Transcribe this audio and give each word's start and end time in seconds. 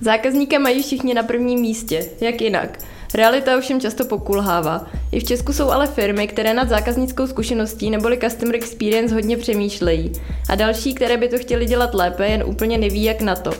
Zákazníka 0.00 0.58
mají 0.58 0.82
všichni 0.82 1.14
na 1.14 1.22
prvním 1.22 1.60
místě, 1.60 2.06
jak 2.20 2.40
jinak. 2.40 2.78
Realita 3.14 3.56
ovšem 3.56 3.80
často 3.80 4.04
pokulhává. 4.04 4.86
I 5.12 5.20
v 5.20 5.24
Česku 5.24 5.52
jsou 5.52 5.70
ale 5.70 5.86
firmy, 5.86 6.28
které 6.28 6.54
nad 6.54 6.68
zákaznickou 6.68 7.26
zkušeností 7.26 7.90
neboli 7.90 8.18
customer 8.18 8.54
experience 8.54 9.14
hodně 9.14 9.36
přemýšlejí. 9.36 10.12
A 10.48 10.54
další, 10.54 10.94
které 10.94 11.16
by 11.16 11.28
to 11.28 11.38
chtěli 11.38 11.66
dělat 11.66 11.94
lépe, 11.94 12.26
jen 12.26 12.44
úplně 12.46 12.78
neví, 12.78 13.04
jak 13.04 13.20
na 13.20 13.36
to. 13.36 13.52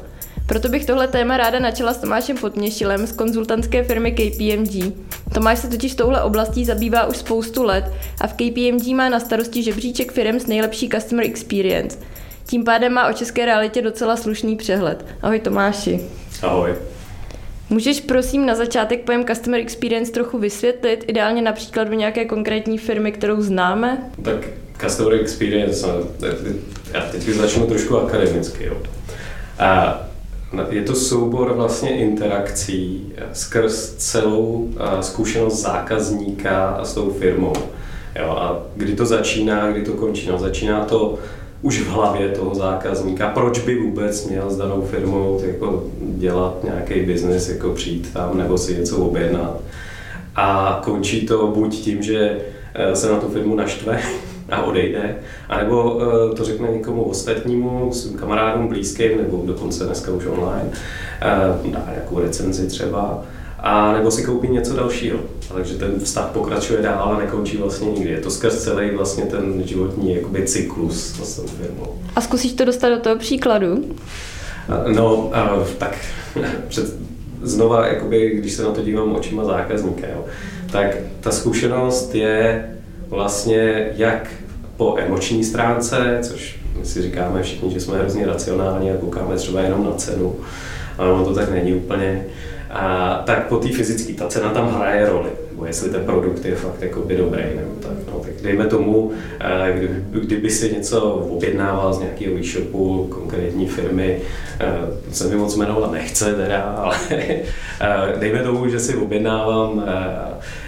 Proto 0.46 0.68
bych 0.68 0.86
tohle 0.86 1.08
téma 1.08 1.36
ráda 1.36 1.58
načala 1.58 1.94
s 1.94 1.98
Tomášem 1.98 2.36
Podměšilem 2.36 3.06
z 3.06 3.12
konzultantské 3.12 3.84
firmy 3.84 4.12
KPMG. 4.12 4.92
Tomáš 5.34 5.58
se 5.58 5.68
totiž 5.68 5.94
touhle 5.94 6.22
oblastí 6.22 6.64
zabývá 6.64 7.06
už 7.06 7.16
spoustu 7.16 7.62
let 7.62 7.84
a 8.20 8.26
v 8.26 8.32
KPMG 8.32 8.86
má 8.94 9.08
na 9.08 9.20
starosti 9.20 9.62
žebříček 9.62 10.12
firm 10.12 10.40
s 10.40 10.46
nejlepší 10.46 10.88
customer 10.88 11.26
experience. 11.26 11.98
Tím 12.46 12.64
pádem 12.64 12.92
má 12.92 13.08
o 13.08 13.12
české 13.12 13.46
realitě 13.46 13.82
docela 13.82 14.16
slušný 14.16 14.56
přehled. 14.56 15.06
Ahoj 15.22 15.40
Tomáši. 15.40 16.19
Ahoj. 16.42 16.74
Můžeš 17.70 18.00
prosím 18.00 18.46
na 18.46 18.54
začátek 18.54 19.00
pojem 19.00 19.24
Customer 19.24 19.60
Experience 19.60 20.12
trochu 20.12 20.38
vysvětlit, 20.38 21.04
ideálně 21.08 21.42
například 21.42 21.84
do 21.84 21.94
nějaké 21.94 22.24
konkrétní 22.24 22.78
firmy, 22.78 23.12
kterou 23.12 23.42
známe? 23.42 24.10
Tak 24.22 24.48
Customer 24.80 25.20
Experience, 25.20 25.86
no, 25.86 25.94
já 26.92 27.00
teď 27.00 27.22
začnu 27.22 27.66
trošku 27.66 27.98
akademicky. 27.98 28.64
Jo. 28.64 28.76
A 29.58 30.00
je 30.70 30.82
to 30.82 30.94
soubor 30.94 31.52
vlastně 31.52 31.98
interakcí 31.98 33.12
skrz 33.32 33.94
celou 33.94 34.68
zkušenost 35.00 35.62
zákazníka 35.62 36.80
s 36.82 36.94
tou 36.94 37.10
firmou. 37.10 37.52
Jo, 38.18 38.30
a 38.30 38.62
kdy 38.76 38.92
to 38.92 39.06
začíná, 39.06 39.70
kdy 39.70 39.84
to 39.84 39.92
končí? 39.92 40.28
No, 40.28 40.38
začíná 40.38 40.84
to 40.84 41.18
už 41.62 41.80
v 41.80 41.88
hlavě 41.88 42.28
toho 42.28 42.54
zákazníka, 42.54 43.28
proč 43.28 43.58
by 43.58 43.78
vůbec 43.78 44.26
měl 44.26 44.50
s 44.50 44.56
danou 44.56 44.82
firmou 44.82 45.40
jako 45.46 45.84
dělat 46.00 46.64
nějaký 46.64 47.00
biznis, 47.00 47.48
jako 47.48 47.70
přijít 47.70 48.12
tam 48.12 48.38
nebo 48.38 48.58
si 48.58 48.76
něco 48.76 48.96
objednat. 48.98 49.60
A 50.36 50.80
končí 50.84 51.26
to 51.26 51.46
buď 51.46 51.74
tím, 51.74 52.02
že 52.02 52.38
eh, 52.74 52.96
se 52.96 53.12
na 53.12 53.20
tu 53.20 53.28
firmu 53.28 53.54
naštve 53.54 54.00
a 54.50 54.62
odejde, 54.62 55.16
anebo 55.48 56.00
eh, 56.02 56.34
to 56.34 56.44
řekne 56.44 56.68
někomu 56.68 57.02
ostatnímu, 57.02 57.92
svým 57.92 58.18
kamarádům, 58.18 58.68
blízkým, 58.68 59.18
nebo 59.18 59.42
dokonce 59.46 59.84
dneska 59.84 60.12
už 60.12 60.26
online, 60.26 60.70
eh, 61.20 61.70
dá 61.70 61.86
nějakou 61.90 62.20
recenzi 62.20 62.66
třeba, 62.66 63.24
a 63.62 63.92
nebo 63.92 64.10
si 64.10 64.24
koupí 64.24 64.48
něco 64.48 64.74
dalšího. 64.74 65.18
Takže 65.54 65.74
ten 65.74 66.00
vztah 66.00 66.26
pokračuje 66.26 66.82
dál 66.82 67.12
a 67.16 67.18
nekončí 67.18 67.56
vlastně 67.56 67.90
nikdy. 67.90 68.10
Je 68.10 68.20
to 68.20 68.30
skrz 68.30 68.62
celý 68.62 68.90
vlastně 68.90 69.24
ten 69.24 69.62
životní 69.64 70.14
jakoby, 70.14 70.42
cyklus 70.42 71.20
s 71.24 71.36
tou 71.36 71.46
firmou. 71.46 71.94
A 72.16 72.20
zkusíš 72.20 72.52
to 72.52 72.64
dostat 72.64 72.88
do 72.88 72.98
toho 72.98 73.16
příkladu? 73.16 73.84
No, 74.94 75.30
tak 75.78 75.96
před, 76.68 76.94
znova, 77.42 77.86
jakoby, 77.86 78.30
když 78.30 78.52
se 78.52 78.62
na 78.62 78.70
to 78.70 78.82
dívám 78.82 79.14
očima 79.14 79.44
zákazníka, 79.44 80.06
jo, 80.06 80.24
tak 80.72 80.96
ta 81.20 81.30
zkušenost 81.30 82.14
je 82.14 82.70
vlastně 83.08 83.90
jak 83.96 84.30
po 84.76 84.96
emoční 84.98 85.44
stránce, 85.44 86.18
což 86.22 86.60
my 86.78 86.86
si 86.86 87.02
říkáme 87.02 87.42
všichni, 87.42 87.72
že 87.72 87.80
jsme 87.80 87.98
hrozně 87.98 88.26
racionální 88.26 88.90
a 88.90 88.96
koukáme 88.96 89.36
třeba 89.36 89.60
jenom 89.60 89.84
na 89.84 89.92
cenu, 89.92 90.36
ale 90.98 91.12
ono 91.12 91.24
to 91.24 91.34
tak 91.34 91.50
není 91.50 91.74
úplně 91.74 92.24
a, 92.70 93.22
tak 93.26 93.48
po 93.48 93.56
té 93.56 93.68
fyzické, 93.68 94.12
ta 94.12 94.28
cena 94.28 94.50
tam 94.50 94.74
hraje 94.74 95.08
roli, 95.08 95.30
nebo 95.50 95.66
jestli 95.66 95.90
ten 95.90 96.04
produkt 96.04 96.44
je 96.44 96.54
fakt 96.54 96.98
by 97.06 97.16
dobrý, 97.16 97.42
nebo 97.56 97.70
tak, 97.82 97.92
no, 98.12 98.20
tak 98.20 98.32
dejme 98.42 98.66
tomu, 98.66 99.10
eh, 99.40 99.72
kdyby, 99.76 100.26
kdyby 100.26 100.50
si 100.50 100.72
něco 100.72 101.00
objednával 101.10 101.92
z 101.92 102.00
nějakého 102.00 102.38
e-shopu 102.38 103.06
konkrétní 103.10 103.66
firmy, 103.66 104.20
eh, 104.60 104.66
se 105.12 105.28
mi 105.28 105.36
moc 105.36 105.56
jmenovat 105.56 105.92
nechce 105.92 106.34
teda, 106.34 106.60
ale 106.78 106.96
eh, 107.10 107.38
dejme 108.18 108.42
tomu, 108.42 108.68
že 108.68 108.80
si 108.80 108.96
objednávám 108.96 109.84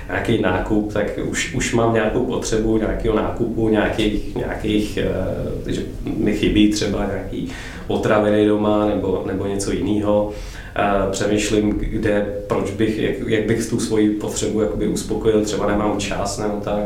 nějaký 0.09 0.43
nákup, 0.43 0.93
tak 0.93 1.19
už, 1.25 1.55
už 1.55 1.75
mám 1.75 1.95
nějakou 1.95 2.27
potřebu 2.27 2.79
nějakého 2.79 3.17
nákupu, 3.17 3.69
nějakých, 3.69 4.35
nějakých 4.35 4.99
že 5.67 5.83
mi 6.17 6.33
chybí 6.33 6.71
třeba 6.71 7.07
nějaký 7.07 7.49
potraviny 7.87 8.47
doma 8.47 8.87
nebo, 8.87 9.23
nebo 9.27 9.47
něco 9.47 9.73
jiného 9.73 10.33
přemýšlím, 11.11 11.71
kde, 11.71 12.27
proč 12.47 12.71
bych, 12.71 12.99
jak, 12.99 13.15
jak 13.27 13.47
bych 13.47 13.67
tu 13.67 13.81
svoji 13.81 14.11
potřebu 14.11 14.61
jakoby 14.61 14.89
uspokojil, 14.89 15.45
třeba 15.45 15.67
nemám 15.67 16.01
čas 16.01 16.39
nebo 16.39 16.61
tak. 16.65 16.81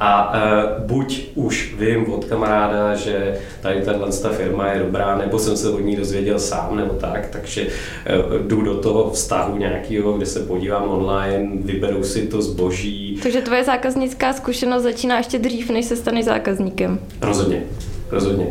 A 0.00 0.32
uh, 0.32 0.86
buď 0.86 1.30
už 1.34 1.74
vím 1.78 2.12
od 2.12 2.24
kamaráda, 2.24 2.94
že 2.94 3.38
tady 3.60 3.82
tahle 3.82 4.12
firma 4.12 4.72
je 4.72 4.78
dobrá, 4.78 5.18
nebo 5.18 5.38
jsem 5.38 5.56
se 5.56 5.70
od 5.70 5.78
ní 5.78 5.96
dozvěděl 5.96 6.38
sám, 6.38 6.76
nebo 6.76 6.94
tak, 6.94 7.26
takže 7.26 7.66
uh, 7.66 8.46
jdu 8.46 8.62
do 8.62 8.74
toho 8.74 9.10
vztahu 9.10 9.56
nějakého, 9.56 10.12
kde 10.12 10.26
se 10.26 10.40
podívám 10.40 10.88
online, 10.88 11.48
vyberu 11.54 12.04
si 12.04 12.26
to 12.26 12.42
zboží. 12.42 13.18
Takže 13.22 13.40
tvoje 13.40 13.64
zákaznická 13.64 14.32
zkušenost 14.32 14.82
začíná 14.82 15.16
ještě 15.16 15.38
dřív, 15.38 15.70
než 15.70 15.84
se 15.84 15.96
staneš 15.96 16.24
zákazníkem. 16.24 16.98
Rozhodně, 17.20 17.62
rozhodně. 18.10 18.46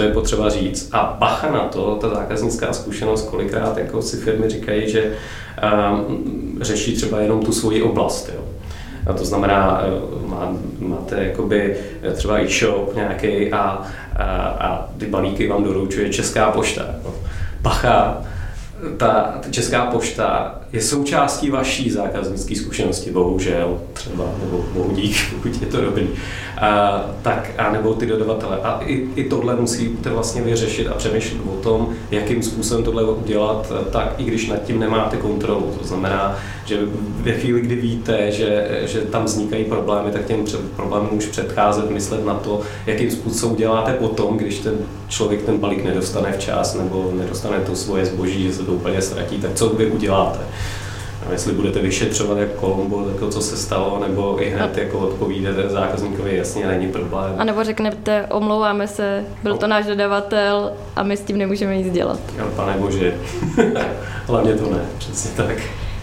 To 0.00 0.06
je 0.06 0.12
potřeba 0.12 0.48
říct. 0.48 0.88
A 0.92 1.16
bacha 1.18 1.50
na 1.50 1.60
to, 1.60 1.98
ta 2.00 2.08
zákaznická 2.08 2.72
zkušenost, 2.72 3.28
kolikrát 3.28 3.78
jako 3.78 4.02
si 4.02 4.16
firmy 4.16 4.50
říkají, 4.50 4.90
že 4.90 5.12
um, 5.92 6.58
řeší 6.60 6.96
třeba 6.96 7.20
jenom 7.20 7.44
tu 7.44 7.52
svoji 7.52 7.82
oblast. 7.82 8.30
Jo. 8.34 8.40
A 9.06 9.12
to 9.12 9.24
znamená, 9.24 9.82
eh, 9.84 10.28
má, 10.28 10.52
máte 10.78 11.24
jakoby 11.24 11.76
eh, 12.02 12.12
třeba 12.12 12.38
e-shop 12.40 12.94
nějaký 12.94 13.52
a, 13.52 13.82
a, 14.16 14.24
a 14.48 14.88
ty 14.98 15.06
balíky 15.06 15.48
vám 15.48 15.64
doručuje 15.64 16.12
Česká 16.12 16.50
pošta. 16.50 16.86
Bacha, 17.60 18.22
ta, 18.96 19.38
ta 19.42 19.50
Česká 19.50 19.86
pošta 19.86 20.59
je 20.72 20.82
součástí 20.82 21.50
vaší 21.50 21.90
zákaznické 21.90 22.56
zkušenosti, 22.56 23.10
bohužel, 23.10 23.80
třeba, 23.92 24.24
nebo 24.44 24.64
bohu 24.74 24.92
dík, 24.94 25.16
pokud 25.34 25.62
je 25.62 25.66
to 25.66 25.80
dobrý, 25.80 26.08
a, 26.60 27.04
tak, 27.22 27.50
a 27.58 27.72
nebo 27.72 27.94
ty 27.94 28.06
dodavatele. 28.06 28.58
A 28.62 28.80
i, 28.84 29.08
i 29.14 29.24
tohle 29.24 29.56
musíte 29.56 30.10
vlastně 30.10 30.42
vyřešit 30.42 30.88
a 30.88 30.94
přemýšlet 30.94 31.40
o 31.46 31.62
tom, 31.62 31.94
jakým 32.10 32.42
způsobem 32.42 32.84
tohle 32.84 33.04
udělat, 33.04 33.72
tak 33.92 34.14
i 34.18 34.24
když 34.24 34.48
nad 34.48 34.62
tím 34.62 34.80
nemáte 34.80 35.16
kontrolu. 35.16 35.74
To 35.80 35.86
znamená, 35.86 36.36
že 36.64 36.78
ve 37.20 37.32
chvíli, 37.32 37.60
kdy 37.60 37.74
víte, 37.74 38.32
že, 38.32 38.80
že 38.84 39.00
tam 39.00 39.24
vznikají 39.24 39.64
problémy, 39.64 40.10
tak 40.10 40.24
těm 40.24 40.44
problémům 40.76 41.18
už 41.18 41.26
předcházet, 41.26 41.90
myslet 41.90 42.26
na 42.26 42.34
to, 42.34 42.60
jakým 42.86 43.10
způsobem 43.10 43.56
děláte 43.56 43.92
potom, 43.92 44.36
když 44.36 44.58
ten 44.58 44.74
člověk 45.08 45.42
ten 45.42 45.58
balík 45.58 45.84
nedostane 45.84 46.32
včas 46.32 46.74
nebo 46.74 47.12
nedostane 47.14 47.60
to 47.60 47.76
svoje 47.76 48.06
zboží, 48.06 48.42
že 48.42 48.52
se 48.52 48.62
to 48.62 48.72
úplně 48.72 49.02
ztratí, 49.02 49.38
tak 49.38 49.54
co 49.54 49.68
vy 49.68 49.86
uděláte? 49.86 50.38
A 51.30 51.32
jestli 51.32 51.52
budete 51.52 51.80
vyšetřovat 51.80 52.38
jako 52.38 52.60
Kolumbo, 52.60 53.08
jako 53.08 53.28
co 53.28 53.40
se 53.40 53.56
stalo, 53.56 53.98
nebo 54.08 54.42
i 54.42 54.50
hned 54.50 54.78
jako 54.78 54.98
odpovídáte 54.98 55.68
zákazníkovi, 55.68 56.36
jasně, 56.36 56.66
není 56.66 56.92
problém. 56.92 57.34
A 57.38 57.44
nebo 57.44 57.64
řeknete, 57.64 58.26
omlouváme 58.30 58.88
se, 58.88 59.24
byl 59.42 59.56
to 59.56 59.66
náš 59.66 59.86
dodavatel 59.86 60.72
a 60.96 61.02
my 61.02 61.16
s 61.16 61.20
tím 61.20 61.38
nemůžeme 61.38 61.76
nic 61.76 61.92
dělat. 61.92 62.20
Jo, 62.38 62.44
pane 62.56 62.76
bože, 62.78 63.14
hlavně 64.26 64.54
to 64.54 64.70
ne, 64.70 64.80
přesně 64.98 65.30
tak. 65.36 65.56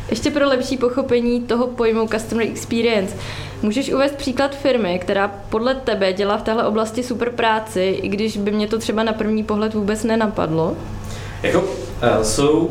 Ještě 0.09 0.31
pro 0.31 0.47
lepší 0.47 0.77
pochopení 0.77 1.41
toho 1.41 1.67
pojmu 1.67 2.07
Customer 2.07 2.47
Experience, 2.47 3.15
můžeš 3.61 3.94
uvést 3.94 4.15
příklad 4.15 4.55
firmy, 4.55 4.99
která 4.99 5.27
podle 5.49 5.75
tebe 5.75 6.13
dělá 6.13 6.38
v 6.38 6.44
téhle 6.44 6.67
oblasti 6.67 7.03
super 7.03 7.29
práci, 7.29 7.99
i 8.01 8.07
když 8.07 8.38
by 8.38 8.51
mě 8.51 8.67
to 8.67 8.77
třeba 8.77 9.03
na 9.03 9.13
první 9.13 9.44
pohled 9.44 9.73
vůbec 9.73 10.03
nenapadlo? 10.03 10.77
Jako, 11.44 11.59
uh, 11.59 12.23
jsou 12.23 12.69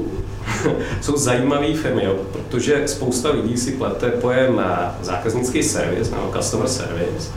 jsou 1.01 1.17
zajímavé 1.17 1.75
firmy, 1.75 2.05
jo, 2.05 2.17
protože 2.33 2.89
spousta 2.89 3.31
lidí 3.31 3.57
si 3.57 3.73
plete 3.73 4.11
pojem 4.11 4.63
eh, 4.65 5.05
zákaznický 5.05 5.63
servis 5.63 6.11
nebo 6.11 6.33
customer 6.37 6.69
service 6.69 7.31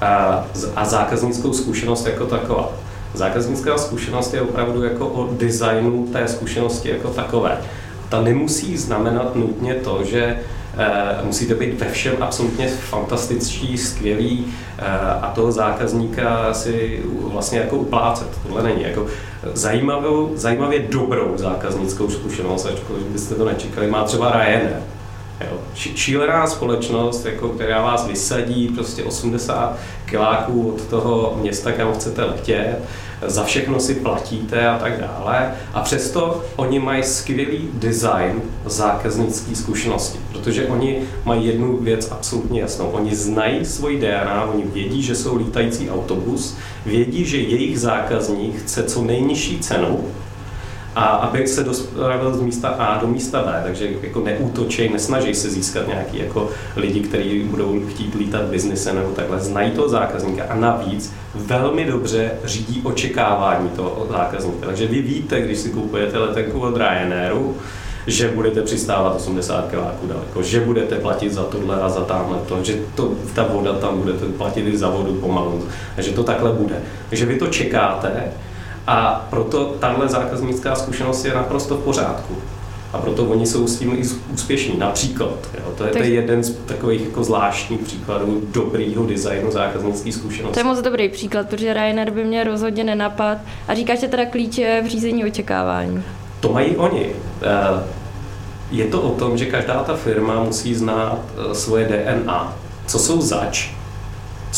a, 0.00 0.46
a 0.76 0.84
zákaznickou 0.84 1.52
zkušenost 1.52 2.06
jako 2.06 2.26
taková. 2.26 2.72
Zákaznická 3.14 3.78
zkušenost 3.78 4.34
je 4.34 4.40
opravdu 4.40 4.82
jako 4.82 5.06
o 5.06 5.28
designu 5.32 6.06
té 6.12 6.28
zkušenosti 6.28 6.90
jako 6.90 7.08
takové. 7.08 7.58
Ta 8.08 8.22
nemusí 8.22 8.76
znamenat 8.76 9.36
nutně 9.36 9.74
to, 9.74 10.04
že 10.04 10.40
musíte 11.24 11.54
být 11.54 11.80
ve 11.80 11.90
všem 11.90 12.14
absolutně 12.20 12.68
fantastický, 12.68 13.78
skvělý 13.78 14.44
uh, 14.44 14.84
a 15.22 15.32
toho 15.34 15.52
zákazníka 15.52 16.54
si 16.54 17.02
vlastně 17.22 17.58
jako 17.58 17.76
uplácet. 17.76 18.28
Tohle 18.42 18.62
není. 18.62 18.82
Jako 18.82 19.06
zajímavou, 19.54 20.30
zajímavě 20.34 20.78
dobrou 20.78 21.32
zákaznickou 21.36 22.10
zkušenost, 22.10 22.66
ačkoliv 22.66 23.02
byste 23.02 23.34
to 23.34 23.44
nečekali, 23.44 23.86
má 23.86 24.04
třeba 24.04 24.30
Ryanair. 24.30 24.76
Jo. 25.40 25.58
Šílená 25.74 26.46
společnost, 26.46 27.26
jako, 27.26 27.48
která 27.48 27.82
vás 27.82 28.06
vysadí 28.06 28.68
prostě 28.68 29.04
80 29.04 29.76
kiláků 30.04 30.68
od 30.68 30.84
toho 30.84 31.38
města, 31.40 31.72
kam 31.72 31.92
chcete 31.92 32.24
letět, 32.24 32.78
za 33.26 33.44
všechno 33.44 33.80
si 33.80 33.94
platíte 33.94 34.68
a 34.68 34.78
tak 34.78 35.00
dále. 35.00 35.54
A 35.74 35.80
přesto 35.80 36.44
oni 36.56 36.78
mají 36.78 37.02
skvělý 37.02 37.68
design 37.72 38.42
zákaznické 38.66 39.56
zkušenosti, 39.56 40.18
protože 40.32 40.66
oni 40.66 41.02
mají 41.24 41.46
jednu 41.46 41.76
věc 41.76 42.08
absolutně 42.10 42.60
jasnou. 42.60 42.90
Oni 42.90 43.14
znají 43.14 43.64
svoji 43.64 44.00
DNA, 44.00 44.44
oni 44.44 44.64
vědí, 44.64 45.02
že 45.02 45.14
jsou 45.14 45.36
lítající 45.36 45.90
autobus, 45.90 46.56
vědí, 46.86 47.24
že 47.24 47.36
jejich 47.36 47.80
zákazník 47.80 48.56
chce 48.62 48.82
co 48.82 49.02
nejnižší 49.02 49.58
cenu 49.58 50.04
a 50.94 51.04
aby 51.04 51.46
se 51.46 51.64
dostal 51.64 52.34
z 52.34 52.40
místa 52.40 52.68
A 52.68 53.00
do 53.00 53.06
místa 53.06 53.42
B, 53.42 53.60
takže 53.64 53.90
jako 54.02 54.20
neútočej, 54.20 54.88
nesnaží 54.88 55.34
se 55.34 55.50
získat 55.50 55.88
nějaký 55.88 56.18
jako 56.18 56.50
lidi, 56.76 57.00
kteří 57.00 57.42
budou 57.42 57.80
chtít 57.88 58.14
lítat 58.14 58.42
biznise 58.42 58.92
nebo 58.92 59.10
takhle, 59.10 59.40
znají 59.40 59.70
toho 59.70 59.88
zákazníka 59.88 60.44
a 60.48 60.54
navíc 60.54 61.12
velmi 61.34 61.84
dobře 61.84 62.30
řídí 62.44 62.80
očekávání 62.84 63.68
toho 63.68 64.06
zákazníka. 64.10 64.66
Takže 64.66 64.86
vy 64.86 65.02
víte, 65.02 65.40
když 65.40 65.58
si 65.58 65.70
kupujete 65.70 66.18
letenku 66.18 66.60
od 66.60 66.76
Ryanairu, 66.76 67.56
že 68.06 68.28
budete 68.28 68.62
přistávat 68.62 69.16
80 69.16 69.70
kiláků 69.70 70.06
daleko, 70.06 70.42
že 70.42 70.60
budete 70.60 70.96
platit 70.96 71.32
za 71.32 71.44
tohle 71.44 71.82
a 71.82 71.88
za 71.88 72.00
tamhle 72.00 72.38
to, 72.48 72.64
že 72.64 72.78
to, 72.94 73.12
ta 73.34 73.42
voda 73.42 73.72
tam 73.72 73.98
budete 73.98 74.26
platit 74.26 74.66
i 74.66 74.78
za 74.78 74.90
vodu 74.90 75.14
pomalu, 75.14 75.64
že 75.98 76.10
to 76.10 76.22
takhle 76.22 76.52
bude. 76.52 76.74
Takže 77.08 77.26
vy 77.26 77.38
to 77.38 77.46
čekáte 77.46 78.32
a 78.86 79.26
proto 79.30 79.64
tahle 79.64 80.08
zákaznická 80.08 80.74
zkušenost 80.74 81.24
je 81.24 81.34
naprosto 81.34 81.76
v 81.76 81.84
pořádku. 81.84 82.34
A 82.92 82.98
proto 82.98 83.24
oni 83.24 83.46
jsou 83.46 83.66
s 83.66 83.78
tím 83.78 83.92
i 83.92 84.02
úspěšní. 84.34 84.78
Například, 84.78 85.38
jo, 85.58 85.72
to 85.78 85.84
je, 85.84 85.98
je 85.98 86.14
jeden 86.14 86.44
z 86.44 86.56
takových 86.56 87.04
jako 87.04 87.24
zvláštních 87.24 87.80
příkladů 87.80 88.42
dobrýho 88.52 89.06
designu 89.06 89.50
zákaznické 89.50 90.12
zkušenosti. 90.12 90.54
To 90.54 90.60
je 90.60 90.64
moc 90.64 90.82
dobrý 90.82 91.08
příklad, 91.08 91.48
protože 91.48 91.74
Ryanair 91.74 92.10
by 92.10 92.24
mě 92.24 92.44
rozhodně 92.44 92.84
nenapad. 92.84 93.38
A 93.68 93.74
říkáš, 93.74 94.00
že 94.00 94.08
teda 94.08 94.26
klíče 94.26 94.82
v 94.84 94.86
řízení 94.86 95.24
očekávání. 95.24 96.02
To 96.40 96.52
mají 96.52 96.76
oni. 96.76 97.06
Eh, 97.42 97.84
je 98.70 98.84
to 98.84 99.02
o 99.02 99.14
tom, 99.14 99.38
že 99.38 99.46
každá 99.46 99.84
ta 99.84 99.96
firma 99.96 100.42
musí 100.42 100.74
znát 100.74 101.18
eh, 101.50 101.54
svoje 101.54 101.88
DNA. 101.88 102.56
Co 102.86 102.98
jsou 102.98 103.20
zač, 103.20 103.70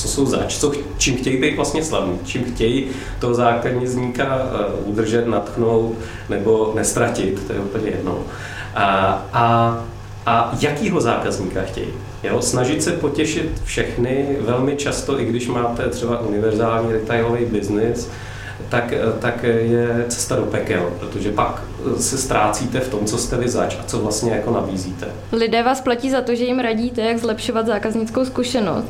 co 0.02 0.08
jsou 0.08 0.26
zač, 0.26 0.58
co, 0.58 0.72
čím 0.98 1.16
chtějí 1.16 1.36
být 1.36 1.56
vlastně 1.56 1.84
slavní, 1.84 2.18
čím 2.24 2.44
chtějí 2.44 2.86
toho 3.18 3.34
zákazníka 3.34 4.24
eh, 4.24 4.64
udržet, 4.84 5.26
natchnout 5.26 5.94
nebo 6.28 6.72
nestratit, 6.76 7.46
to 7.46 7.52
je 7.52 7.60
úplně 7.60 7.90
jedno. 7.90 8.18
A, 8.74 8.86
a, 9.32 9.78
a 10.26 10.54
jakýho 10.60 11.00
zákazníka 11.00 11.62
chtějí. 11.62 11.88
Jo? 12.22 12.42
Snažit 12.42 12.82
se 12.82 12.92
potěšit 12.92 13.62
všechny, 13.64 14.36
velmi 14.40 14.76
často, 14.76 15.20
i 15.20 15.24
když 15.24 15.48
máte 15.48 15.88
třeba 15.88 16.20
univerzální 16.20 16.92
retailový 16.92 17.44
biznis, 17.44 18.10
tak, 18.68 18.94
tak 19.20 19.42
je 19.42 20.04
cesta 20.08 20.36
do 20.36 20.42
pekel, 20.42 20.92
protože 21.00 21.32
pak 21.32 21.62
se 21.98 22.18
ztrácíte 22.18 22.80
v 22.80 22.88
tom, 22.88 23.06
co 23.06 23.18
jste 23.18 23.36
vy 23.36 23.48
zač 23.48 23.76
a 23.80 23.84
co 23.86 23.98
vlastně 23.98 24.32
jako 24.32 24.50
nabízíte. 24.50 25.06
Lidé 25.32 25.62
vás 25.62 25.80
platí 25.80 26.10
za 26.10 26.20
to, 26.20 26.34
že 26.34 26.44
jim 26.44 26.58
radíte, 26.58 27.00
jak 27.00 27.18
zlepšovat 27.18 27.66
zákaznickou 27.66 28.24
zkušenost. 28.24 28.86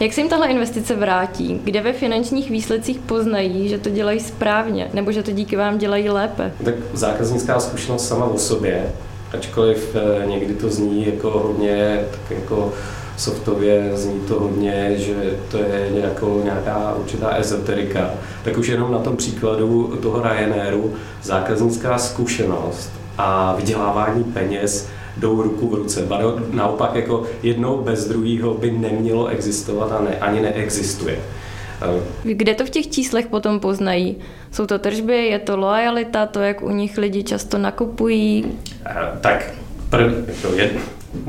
Jak 0.00 0.12
se 0.12 0.20
jim 0.20 0.28
tahle 0.30 0.46
investice 0.46 0.96
vrátí? 0.96 1.60
Kde 1.64 1.80
ve 1.80 1.92
finančních 1.92 2.50
výsledcích 2.50 2.98
poznají, 2.98 3.68
že 3.68 3.78
to 3.78 3.90
dělají 3.90 4.20
správně, 4.20 4.88
nebo 4.92 5.12
že 5.12 5.22
to 5.22 5.30
díky 5.30 5.56
vám 5.56 5.78
dělají 5.78 6.08
lépe? 6.08 6.52
Tak 6.64 6.74
zákaznická 6.92 7.60
zkušenost 7.60 8.08
sama 8.08 8.24
o 8.24 8.38
sobě, 8.38 8.92
ačkoliv 9.32 9.96
eh, 9.96 10.26
někdy 10.26 10.54
to 10.54 10.70
zní 10.70 11.06
jako 11.06 11.30
hodně 11.30 12.04
tak 12.10 12.38
jako 12.38 12.72
softově, 13.16 13.90
zní 13.94 14.20
to 14.20 14.40
hodně, 14.40 14.94
že 14.96 15.38
to 15.50 15.58
je 15.58 15.88
nějakou, 15.94 16.42
nějaká 16.44 16.94
určitá 16.94 17.36
ezoterika, 17.36 18.10
tak 18.44 18.58
už 18.58 18.68
jenom 18.68 18.92
na 18.92 18.98
tom 18.98 19.16
příkladu 19.16 19.98
toho 20.02 20.22
Ryanairu 20.22 20.94
zákaznická 21.22 21.98
zkušenost 21.98 22.90
a 23.18 23.54
vydělávání 23.56 24.24
peněz 24.24 24.88
jdou 25.16 25.42
ruku 25.42 25.68
v 25.68 25.74
ruce. 25.74 26.02
Ba 26.02 26.20
naopak 26.52 26.94
jako 26.94 27.22
jedno 27.42 27.76
bez 27.76 28.08
druhého 28.08 28.54
by 28.54 28.70
nemělo 28.70 29.26
existovat 29.26 29.92
a 29.92 30.02
ne, 30.02 30.18
ani 30.20 30.40
neexistuje. 30.40 31.18
Kde 32.22 32.54
to 32.54 32.66
v 32.66 32.70
těch 32.70 32.90
číslech 32.90 33.26
potom 33.26 33.60
poznají? 33.60 34.16
Jsou 34.52 34.66
to 34.66 34.78
tržby, 34.78 35.26
je 35.26 35.38
to 35.38 35.56
lojalita, 35.56 36.26
to, 36.26 36.40
jak 36.40 36.62
u 36.62 36.70
nich 36.70 36.98
lidi 36.98 37.22
často 37.22 37.58
nakupují? 37.58 38.44
Tak 39.20 39.54
prv, 39.90 40.28
jako 40.28 40.54
jedno, 40.54 40.80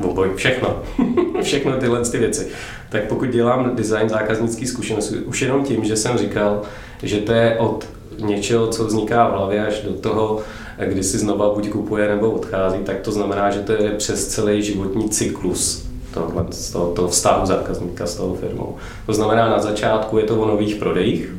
oboj, 0.04 0.30
všechno. 0.36 0.84
všechno 1.42 1.78
tyhle 1.78 2.02
ty 2.02 2.18
věci. 2.18 2.48
Tak 2.90 3.04
pokud 3.04 3.30
dělám 3.30 3.76
design 3.76 4.10
zákaznický 4.10 4.68
zkušenosti, 4.68 5.16
už 5.16 5.42
jenom 5.42 5.64
tím, 5.64 5.86
že 5.86 5.96
jsem 5.96 6.18
říkal, 6.18 6.62
že 7.04 7.18
to 7.18 7.32
je 7.32 7.56
od 7.60 7.88
něčeho, 8.20 8.68
co 8.68 8.86
vzniká 8.86 9.28
v 9.28 9.32
hlavě, 9.32 9.68
až 9.68 9.82
do 9.82 9.94
toho, 9.94 10.42
kdy 10.86 11.04
si 11.04 11.18
znova 11.18 11.54
buď 11.54 11.70
kupuje 11.70 12.08
nebo 12.08 12.32
odchází, 12.32 12.78
tak 12.78 13.00
to 13.00 13.12
znamená, 13.12 13.50
že 13.52 13.60
to 13.60 13.72
je 13.72 13.92
přes 13.92 14.28
celý 14.28 14.64
životní 14.64 15.10
cyklus 15.10 15.86
tohle, 16.14 16.46
z 16.50 16.72
toho, 16.72 16.92
toho 16.92 17.08
vztahu 17.08 17.46
zákazníka 17.46 18.06
s 18.06 18.16
tou 18.16 18.38
firmou. 18.40 18.76
To 19.06 19.14
znamená, 19.14 19.50
na 19.50 19.60
začátku 19.60 20.18
je 20.18 20.24
to 20.24 20.42
o 20.42 20.48
nových 20.48 20.76
prodejích, 20.76 21.36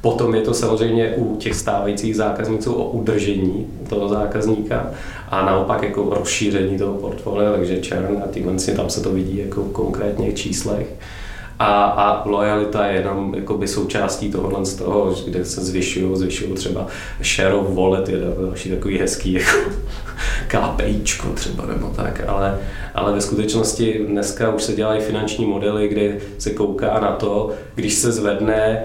Potom 0.00 0.34
je 0.34 0.40
to 0.40 0.54
samozřejmě 0.54 1.14
u 1.16 1.36
těch 1.36 1.54
stávajících 1.54 2.16
zákazníků 2.16 2.72
o 2.72 2.90
udržení 2.90 3.66
toho 3.88 4.08
zákazníka 4.08 4.90
a 5.28 5.46
naopak 5.46 5.82
jako 5.82 6.14
rozšíření 6.14 6.78
toho 6.78 6.94
portfolia, 6.94 7.52
takže 7.52 7.80
čern 7.80 8.22
a 8.24 8.28
týhle 8.28 8.54
tam 8.76 8.90
se 8.90 9.00
to 9.00 9.10
vidí 9.10 9.38
jako 9.38 9.62
v 9.62 9.72
konkrétních 9.72 10.34
číslech. 10.34 10.86
A, 11.62 11.84
a 11.84 12.28
lojalita 12.28 12.86
je 12.86 12.96
jenom 12.96 13.34
jakoby 13.34 13.68
součástí 13.68 14.30
tohohle 14.30 14.66
z 14.66 14.74
toho, 14.74 15.14
kde 15.26 15.44
se 15.44 15.60
zvyšují, 15.60 16.16
zvyšují 16.16 16.52
třeba 16.52 16.86
share 17.22 17.54
of 17.54 17.74
wallet, 17.74 18.08
je 18.08 18.18
další 18.46 18.70
takový 18.70 18.98
hezký 18.98 19.32
jako 19.32 19.58
KPIčko 20.48 21.28
třeba 21.28 21.66
nebo 21.66 21.88
tak, 21.96 22.22
ale, 22.28 22.58
ale 22.94 23.12
ve 23.12 23.20
skutečnosti 23.20 24.04
dneska 24.08 24.54
už 24.54 24.62
se 24.62 24.72
dělají 24.72 25.00
finanční 25.00 25.46
modely, 25.46 25.88
kde 25.88 26.18
se 26.38 26.50
kouká 26.50 27.00
na 27.00 27.12
to, 27.12 27.50
když 27.74 27.94
se 27.94 28.12
zvedne 28.12 28.82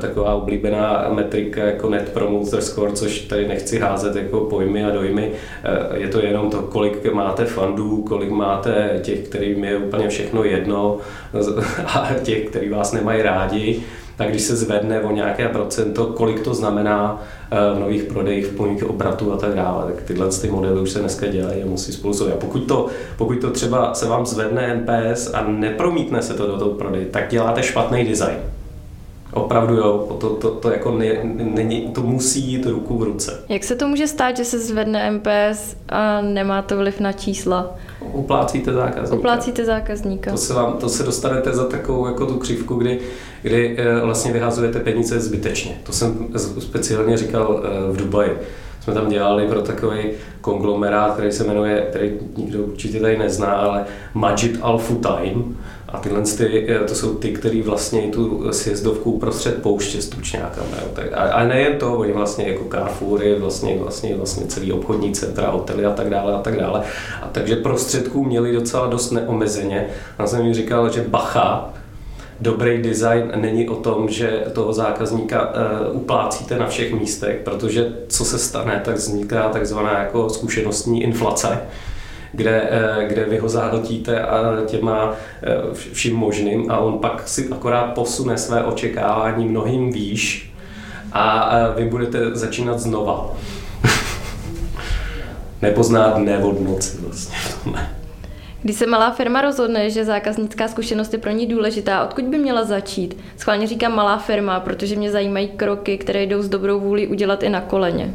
taková 0.00 0.34
oblíbená 0.34 1.06
metrika 1.12 1.64
jako 1.64 1.90
Net 1.90 2.12
Promoter 2.12 2.60
Score, 2.60 2.92
což 2.92 3.20
tady 3.20 3.48
nechci 3.48 3.78
házet 3.78 4.16
jako 4.16 4.40
pojmy 4.40 4.84
a 4.84 4.90
dojmy. 4.90 5.32
Eh, 5.64 5.98
je 5.98 6.08
to 6.08 6.20
jenom 6.20 6.50
to, 6.50 6.62
kolik 6.62 7.12
máte 7.12 7.44
fandů, 7.44 8.02
kolik 8.02 8.30
máte 8.30 9.00
těch, 9.02 9.18
kterým 9.18 9.64
je 9.64 9.76
úplně 9.76 10.08
všechno 10.08 10.44
jedno 10.44 10.98
a 11.86 12.08
těch, 12.22 12.48
kteří 12.48 12.68
vás 12.68 12.92
nemají 12.92 13.22
rádi 13.22 13.82
tak 14.16 14.28
když 14.28 14.42
se 14.42 14.56
zvedne 14.56 15.00
o 15.00 15.10
nějaké 15.10 15.48
procento, 15.48 16.06
kolik 16.06 16.40
to 16.40 16.54
znamená 16.54 17.22
eh, 17.50 17.74
v 17.76 17.80
nových 17.80 18.02
prodejích, 18.02 18.46
v 18.46 18.56
plných 18.56 18.84
obratů 18.90 19.32
a 19.32 19.36
tak 19.36 19.54
dále, 19.54 19.92
tak 19.92 20.02
tyhle 20.02 20.28
ty 20.28 20.50
modely 20.50 20.80
už 20.80 20.90
se 20.90 20.98
dneska 20.98 21.26
dělají 21.26 21.62
a 21.62 21.66
musí 21.66 21.92
spolu 21.92 22.28
A 22.32 22.36
pokud 22.40 22.60
to, 22.60 22.86
pokud 23.16 23.40
to 23.40 23.50
třeba 23.50 23.94
se 23.94 24.08
vám 24.08 24.26
zvedne 24.26 24.74
NPS 24.74 25.34
a 25.34 25.44
nepromítne 25.48 26.22
se 26.22 26.34
to 26.34 26.46
do 26.46 26.58
toho 26.58 26.70
prodeje, 26.70 27.06
tak 27.06 27.28
děláte 27.30 27.62
špatný 27.62 28.04
design. 28.04 28.53
Opravdu 29.34 29.74
jo, 29.76 30.16
to, 30.20 30.30
to, 30.30 30.50
to, 30.50 30.70
jako 30.70 30.90
ne, 30.90 31.06
není, 31.54 31.80
to 31.80 32.02
musí 32.02 32.40
jít 32.40 32.66
ruku 32.66 32.98
v 32.98 33.02
ruce. 33.02 33.40
Jak 33.48 33.64
se 33.64 33.76
to 33.76 33.88
může 33.88 34.06
stát, 34.06 34.36
že 34.36 34.44
se 34.44 34.58
zvedne 34.58 35.10
MPS 35.10 35.76
a 35.88 36.20
nemá 36.20 36.62
to 36.62 36.76
vliv 36.76 37.00
na 37.00 37.12
čísla? 37.12 37.74
Uplácíte 38.12 38.72
zákazníka. 38.72 39.16
Uplácíte 39.16 39.64
zákazníka. 39.64 40.30
To 40.30 40.36
se, 40.36 40.54
vám, 40.54 40.72
to 40.72 40.88
se 40.88 41.02
dostanete 41.02 41.52
za 41.52 41.64
takovou 41.64 42.06
jako 42.06 42.26
tu 42.26 42.38
křivku, 42.38 42.74
kdy, 42.74 43.00
kdy 43.42 43.76
eh, 43.78 44.00
vlastně 44.00 44.32
vyhazujete 44.32 44.80
peníze 44.80 45.20
zbytečně. 45.20 45.78
To 45.82 45.92
jsem 45.92 46.28
speciálně 46.58 47.16
říkal 47.16 47.62
eh, 47.64 47.92
v 47.92 47.96
Dubaji. 47.96 48.38
Jsme 48.80 48.94
tam 48.94 49.08
dělali 49.08 49.48
pro 49.48 49.62
takový 49.62 49.98
konglomerát, 50.40 51.14
který 51.14 51.32
se 51.32 51.44
jmenuje, 51.44 51.86
který 51.90 52.12
nikdo 52.36 52.58
určitě 52.58 53.00
tady 53.00 53.18
nezná, 53.18 53.52
ale 53.52 53.84
Majid 54.14 54.58
Al 54.62 54.78
Futain 54.78 55.56
a 55.94 55.98
tyhle 55.98 56.22
ty, 56.22 56.66
eh, 56.68 56.78
to 56.78 56.94
jsou 56.94 57.14
ty, 57.14 57.32
kteří 57.32 57.62
vlastně 57.62 58.02
tu 58.02 58.52
sjezdovku 58.52 59.18
prostřed 59.18 59.62
pouště 59.62 60.02
s 60.02 60.08
tučňákama. 60.08 60.76
A, 61.14 61.22
a 61.22 61.44
nejen 61.44 61.78
to, 61.78 61.94
oni 61.94 62.12
vlastně 62.12 62.48
jako 62.48 62.64
Carrefoury, 62.70 63.34
vlastně, 63.38 63.76
vlastně, 63.78 64.16
vlastně 64.16 64.46
celý 64.46 64.72
obchodní 64.72 65.12
centra, 65.12 65.50
hotely 65.50 65.84
a 65.84 65.92
tak 65.92 66.10
dále 66.10 66.34
a 66.34 66.38
tak 66.38 66.56
dále. 66.56 66.82
A 67.22 67.28
takže 67.32 67.56
prostředků 67.56 68.24
měli 68.24 68.52
docela 68.52 68.86
dost 68.86 69.10
neomezeně. 69.10 69.86
A 70.18 70.26
jsem 70.26 70.44
jim 70.44 70.54
říkal, 70.54 70.92
že 70.92 71.04
bacha, 71.08 71.74
dobrý 72.40 72.82
design 72.82 73.32
není 73.36 73.68
o 73.68 73.74
tom, 73.74 74.08
že 74.08 74.44
toho 74.52 74.72
zákazníka 74.72 75.52
uh, 75.90 75.96
uplácíte 75.96 76.58
na 76.58 76.66
všech 76.66 76.94
místech, 76.94 77.40
protože 77.44 77.92
co 78.08 78.24
se 78.24 78.38
stane, 78.38 78.82
tak 78.84 78.94
vzniká 78.94 79.48
takzvaná 79.48 79.98
jako 79.98 80.30
zkušenostní 80.30 81.02
inflace 81.02 81.60
kde, 82.34 82.68
eh, 82.70 83.04
kde 83.08 83.24
vy 83.24 83.38
ho 83.38 83.48
zahltíte 83.48 84.20
a 84.20 84.56
těma 84.66 85.12
eh, 85.42 85.56
vším 85.92 86.16
možným 86.16 86.70
a 86.70 86.78
on 86.78 86.98
pak 86.98 87.28
si 87.28 87.48
akorát 87.50 87.94
posune 87.94 88.38
své 88.38 88.64
očekávání 88.64 89.48
mnohým 89.48 89.92
výš 89.92 90.52
a 91.12 91.58
vy 91.76 91.84
budete 91.84 92.34
začínat 92.34 92.78
znova. 92.78 93.30
Nepoznat 95.62 96.16
dne 96.18 96.38
od 96.38 96.60
noci 96.60 96.98
vlastně. 97.00 97.36
Když 98.62 98.76
se 98.76 98.86
malá 98.86 99.10
firma 99.10 99.40
rozhodne, 99.40 99.90
že 99.90 100.04
zákaznická 100.04 100.68
zkušenost 100.68 101.12
je 101.12 101.18
pro 101.18 101.30
ní 101.30 101.46
důležitá, 101.46 102.04
odkud 102.04 102.24
by 102.24 102.38
měla 102.38 102.64
začít? 102.64 103.16
Schválně 103.36 103.66
říkám 103.66 103.94
malá 103.94 104.18
firma, 104.18 104.60
protože 104.60 104.96
mě 104.96 105.10
zajímají 105.10 105.48
kroky, 105.48 105.98
které 105.98 106.22
jdou 106.22 106.42
s 106.42 106.48
dobrou 106.48 106.80
vůli 106.80 107.06
udělat 107.06 107.42
i 107.42 107.48
na 107.48 107.60
koleně. 107.60 108.14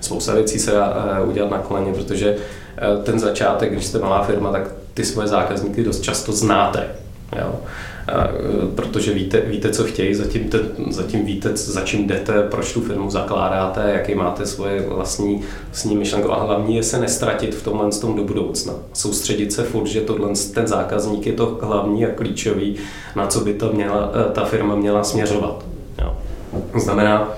Spousta 0.00 0.34
věcí 0.34 0.58
se 0.58 0.70
dá 0.70 1.16
eh, 1.18 1.24
udělat 1.24 1.50
na 1.50 1.58
koleně, 1.58 1.92
protože 1.92 2.36
eh, 2.36 2.61
ten 3.02 3.18
začátek, 3.18 3.72
když 3.72 3.84
jste 3.84 3.98
malá 3.98 4.22
firma, 4.22 4.52
tak 4.52 4.62
ty 4.94 5.04
svoje 5.04 5.28
zákazníky 5.28 5.84
dost 5.84 6.00
často 6.00 6.32
znáte. 6.32 6.86
Jo? 7.38 7.60
protože 8.74 9.14
víte, 9.14 9.40
víte, 9.40 9.70
co 9.70 9.84
chtějí, 9.84 10.14
zatím, 10.14 10.48
te, 10.48 10.58
zatím 10.90 11.24
víte, 11.24 11.56
za 11.56 11.80
čím 11.80 12.06
jdete, 12.06 12.42
proč 12.42 12.72
tu 12.72 12.80
firmu 12.80 13.10
zakládáte, 13.10 13.90
jaký 13.92 14.14
máte 14.14 14.46
svoje 14.46 14.80
vlastní, 14.88 15.42
vlastní 15.66 15.96
myšlenku. 15.96 16.32
A 16.32 16.44
hlavní 16.44 16.76
je 16.76 16.82
se 16.82 16.98
nestratit 16.98 17.54
v 17.54 17.64
tomhle 17.64 17.90
tom 17.90 18.16
do 18.16 18.24
budoucna. 18.24 18.72
Soustředit 18.92 19.52
se 19.52 19.62
furt, 19.62 19.86
že 19.86 20.00
tohle, 20.00 20.28
ten 20.54 20.66
zákazník 20.66 21.26
je 21.26 21.32
to 21.32 21.58
hlavní 21.62 22.06
a 22.06 22.10
klíčový, 22.10 22.76
na 23.16 23.26
co 23.26 23.40
by 23.40 23.54
to 23.54 23.72
měla, 23.72 24.12
e, 24.28 24.32
ta 24.32 24.44
firma 24.44 24.76
měla 24.76 25.04
směřovat. 25.04 25.64
Jo. 25.98 26.16
Znamená, 26.76 27.28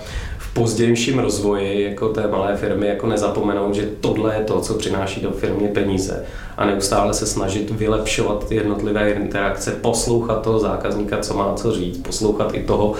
pozdějším 0.54 1.18
rozvoji 1.18 1.84
jako 1.84 2.08
té 2.08 2.26
malé 2.26 2.56
firmy 2.56 2.87
jako 2.87 3.06
nezapomenout, 3.06 3.75
že 3.75 3.88
tohle 4.00 4.34
je 4.34 4.44
to, 4.44 4.61
co 4.61 4.75
přináší 4.75 5.20
do 5.20 5.30
firmy 5.30 5.68
peníze 5.68 6.25
a 6.56 6.66
neustále 6.66 7.14
se 7.14 7.26
snažit 7.26 7.70
vylepšovat 7.70 8.49
ty 8.49 8.54
jednotlivé 8.54 9.11
interakce, 9.11 9.70
poslouchat 9.70 10.42
toho 10.42 10.58
zákazníka, 10.58 11.18
co 11.18 11.34
má 11.34 11.54
co 11.54 11.73
říct, 11.73 11.99
poslouchat 11.99 12.54
i 12.54 12.62
toho 12.62 12.94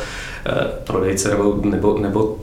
eh, 0.47 0.53
prodejce 0.85 1.29
nebo, 1.29 1.61
nebo, 1.65 1.99
nebo 1.99 2.39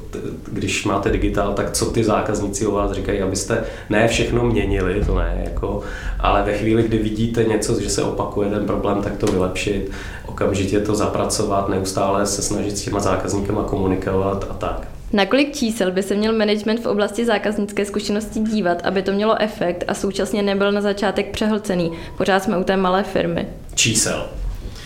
když 0.52 0.86
máte 0.86 1.10
digitál, 1.10 1.54
tak 1.54 1.72
co 1.72 1.86
ty 1.86 2.04
zákazníci 2.04 2.66
o 2.68 2.72
vás 2.72 2.92
říkají, 2.92 3.22
abyste 3.22 3.64
ne 3.90 4.08
všechno 4.08 4.46
měnili, 4.46 5.06
to 5.06 5.16
ne, 5.16 5.42
jako, 5.46 5.82
ale 6.20 6.44
ve 6.44 6.58
chvíli, 6.58 6.84
kdy 6.84 6.98
vidíte 6.98 7.44
něco, 7.44 7.82
že 7.82 7.90
se 7.90 8.04
opakuje 8.04 8.50
ten 8.50 8.66
problém, 8.66 9.02
tak 9.02 9.18
to 9.18 9.26
vylepšit, 9.26 9.92
okamžitě 10.26 10.80
to 10.80 10.96
zapracovat, 10.96 11.70
neustále 11.70 12.26
se 12.26 12.42
snažit 12.42 12.78
s 12.78 12.82
těma 12.82 13.00
zákazníkama 13.00 13.64
komunikovat 13.64 14.48
a 14.50 14.54
tak. 14.54 15.01
Na 15.14 15.26
kolik 15.26 15.56
čísel 15.56 15.92
by 15.92 16.04
se 16.04 16.16
měl 16.16 16.38
management 16.38 16.84
v 16.84 16.86
oblasti 16.86 17.26
zákaznické 17.26 17.86
zkušenosti 17.86 18.40
dívat, 18.40 18.82
aby 18.84 19.02
to 19.02 19.12
mělo 19.12 19.42
efekt 19.42 19.84
a 19.88 19.94
současně 19.94 20.44
nebyl 20.44 20.72
na 20.72 20.82
začátek 20.82 21.32
přehlcený? 21.32 21.92
Pořád 22.18 22.44
jsme 22.44 22.58
u 22.58 22.64
té 22.64 22.78
malé 22.78 23.04
firmy. 23.04 23.48
Čísel. 23.76 24.30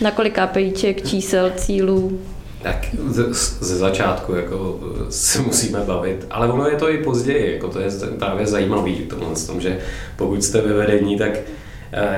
Na 0.00 0.10
kolik 0.10 0.38
KPIček, 0.38 1.08
čísel, 1.08 1.52
cílů? 1.56 2.20
Tak 2.62 2.86
ze, 3.06 3.76
začátku 3.78 4.32
jako 4.32 4.80
se 5.10 5.42
musíme 5.42 5.80
bavit, 5.80 6.26
ale 6.30 6.48
ono 6.52 6.68
je 6.68 6.76
to 6.76 6.90
i 6.90 6.98
později, 6.98 7.52
jako 7.52 7.68
to 7.68 7.80
je 7.80 7.90
právě 8.18 8.46
zajímavý 8.46 8.94
v 8.94 9.08
tomhle 9.08 9.36
tom, 9.46 9.60
že 9.60 9.78
pokud 10.16 10.44
jste 10.44 10.60
ve 10.60 10.72
vedení, 10.72 11.18
tak 11.18 11.30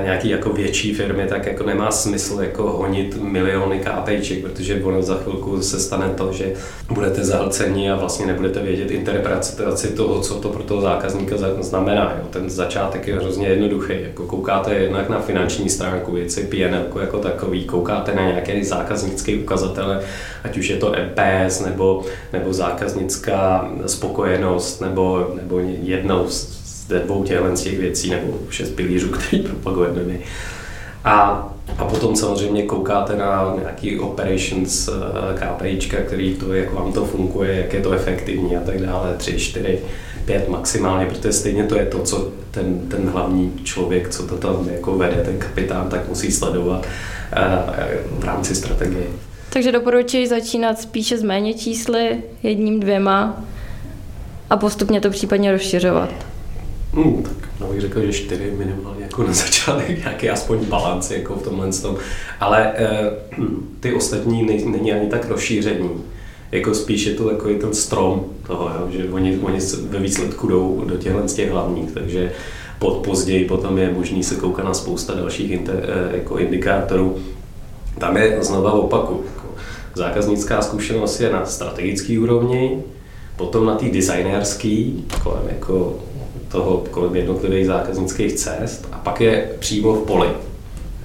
nějaký 0.03 0.29
jako 0.29 0.49
větší 0.49 0.93
firmy, 0.93 1.25
tak 1.29 1.45
jako 1.45 1.63
nemá 1.63 1.91
smysl 1.91 2.41
jako 2.41 2.63
honit 2.63 3.21
miliony 3.21 3.79
KPIček, 3.79 4.41
protože 4.41 4.83
ono 4.83 5.01
za 5.01 5.15
chvilku 5.15 5.61
se 5.61 5.79
stane 5.79 6.09
to, 6.17 6.33
že 6.33 6.53
budete 6.89 7.23
zahlcení 7.23 7.91
a 7.91 7.95
vlastně 7.95 8.25
nebudete 8.25 8.59
vědět 8.59 8.91
interpretaci 8.91 9.87
toho, 9.95 10.21
co 10.21 10.35
to 10.35 10.49
pro 10.49 10.63
toho 10.63 10.81
zákazníka 10.81 11.35
znamená. 11.59 12.13
Jo. 12.17 12.27
Ten 12.29 12.49
začátek 12.49 13.07
je 13.07 13.15
hrozně 13.15 13.47
jednoduchý. 13.47 13.93
Jako 14.03 14.23
koukáte 14.23 14.73
jednak 14.73 15.09
na 15.09 15.19
finanční 15.19 15.69
stránku 15.69 16.11
věci, 16.11 16.43
PNL 16.43 17.01
jako 17.01 17.17
takový, 17.17 17.65
koukáte 17.65 18.15
na 18.15 18.27
nějaké 18.27 18.63
zákaznické 18.63 19.35
ukazatele, 19.35 20.01
ať 20.43 20.57
už 20.57 20.69
je 20.69 20.77
to 20.77 20.95
MPS 21.05 21.59
nebo, 21.59 22.03
nebo 22.33 22.53
zákaznická 22.53 23.71
spokojenost 23.85 24.81
nebo, 24.81 25.33
nebo 25.41 25.59
jednou 25.81 26.27
ze 26.89 26.99
dvou 26.99 27.23
těchto 27.23 27.55
z 27.55 27.61
těch 27.61 27.79
věcí, 27.79 28.09
nebo 28.09 28.39
šest 28.49 28.69
pilířů, 28.69 29.09
který 29.09 29.41
propagujeme 29.43 30.03
my. 30.03 30.19
A, 31.03 31.49
a 31.77 31.85
potom 31.85 32.15
samozřejmě 32.15 32.63
koukáte 32.63 33.15
na 33.15 33.55
nějaký 33.61 33.99
operations 33.99 34.87
eh, 34.87 35.39
KPIčka, 35.39 35.97
který 35.97 36.35
to, 36.35 36.53
jak 36.53 36.73
vám 36.73 36.93
to 36.93 37.05
funguje, 37.05 37.55
jak 37.55 37.73
je 37.73 37.81
to 37.81 37.91
efektivní 37.91 38.57
a 38.57 38.59
tak 38.59 38.81
dále, 38.81 39.13
tři, 39.17 39.37
čtyři, 39.37 39.79
pět 40.25 40.49
maximálně, 40.49 41.05
protože 41.05 41.33
stejně 41.33 41.63
to 41.63 41.75
je 41.75 41.85
to, 41.85 41.99
co 41.99 42.31
ten, 42.51 42.79
ten 42.79 43.09
hlavní 43.09 43.53
člověk, 43.63 44.09
co 44.09 44.27
to 44.27 44.37
tam 44.37 44.69
jako 44.71 44.97
vede, 44.97 45.21
ten 45.25 45.37
kapitán, 45.37 45.89
tak 45.89 46.07
musí 46.07 46.31
sledovat 46.31 46.87
eh, 47.33 47.97
v 48.19 48.23
rámci 48.23 48.55
strategie. 48.55 49.05
Takže 49.49 49.71
doporučuji 49.71 50.27
začínat 50.27 50.79
spíše 50.79 51.17
s 51.17 51.23
méně 51.23 51.53
čísly, 51.53 52.23
jedním, 52.43 52.79
dvěma 52.79 53.43
a 54.49 54.57
postupně 54.57 55.01
to 55.01 55.09
případně 55.09 55.51
rozšiřovat. 55.51 56.28
Hmm, 56.93 57.23
tak 57.23 57.49
no 57.61 57.67
bych 57.67 57.81
řekl, 57.81 58.01
že 58.01 58.13
čtyři 58.13 58.51
minimálně 58.57 59.03
jako 59.03 59.23
na 59.23 59.33
začátek, 59.33 59.97
nějaký 59.97 60.29
aspoň 60.29 60.65
balans 60.65 61.11
jako 61.11 61.35
v 61.35 61.43
tomhle 61.43 61.71
tom. 61.71 61.97
Ale 62.39 62.73
e, 62.75 63.11
ty 63.79 63.93
ostatní 63.93 64.43
není 64.65 64.93
ani 64.93 65.09
tak 65.09 65.29
rozšíření. 65.29 65.89
Jako 66.51 66.73
spíš 66.73 67.05
je 67.05 67.13
to 67.13 67.29
takový 67.29 67.55
ten 67.55 67.73
strom 67.73 68.25
toho, 68.47 68.69
jo, 68.69 68.87
že 68.91 69.09
oni, 69.09 69.37
oni 69.37 69.59
ve 69.89 69.99
výsledku 69.99 70.47
jdou 70.47 70.83
do 70.85 70.97
těchto 70.97 71.27
z 71.27 71.33
těch 71.33 71.51
hlavních, 71.51 71.91
takže 71.91 72.31
pod, 72.79 72.97
později 72.97 73.45
potom 73.45 73.77
je 73.77 73.93
možný 73.93 74.23
se 74.23 74.35
koukat 74.35 74.65
na 74.65 74.73
spousta 74.73 75.13
dalších 75.13 75.51
inter, 75.51 75.89
e, 76.13 76.17
jako 76.17 76.37
indikátorů. 76.37 77.17
Tam 77.97 78.17
je 78.17 78.37
znova 78.41 78.71
opaku. 78.71 79.23
Jako 79.35 79.47
zákaznická 79.95 80.61
zkušenost 80.61 81.19
je 81.19 81.31
na 81.31 81.45
strategické 81.45 82.19
úrovni, 82.19 82.83
potom 83.35 83.65
na 83.65 83.75
té 83.75 83.85
designerské, 83.85 84.85
kolem 85.23 85.43
jako 85.49 85.99
toho 86.51 86.83
kolem 86.91 87.15
jednotlivých 87.15 87.65
zákaznických 87.65 88.33
cest 88.33 88.87
a 88.91 88.97
pak 88.97 89.21
je 89.21 89.49
přímo 89.59 89.93
v 89.93 90.05
poli. 90.05 90.29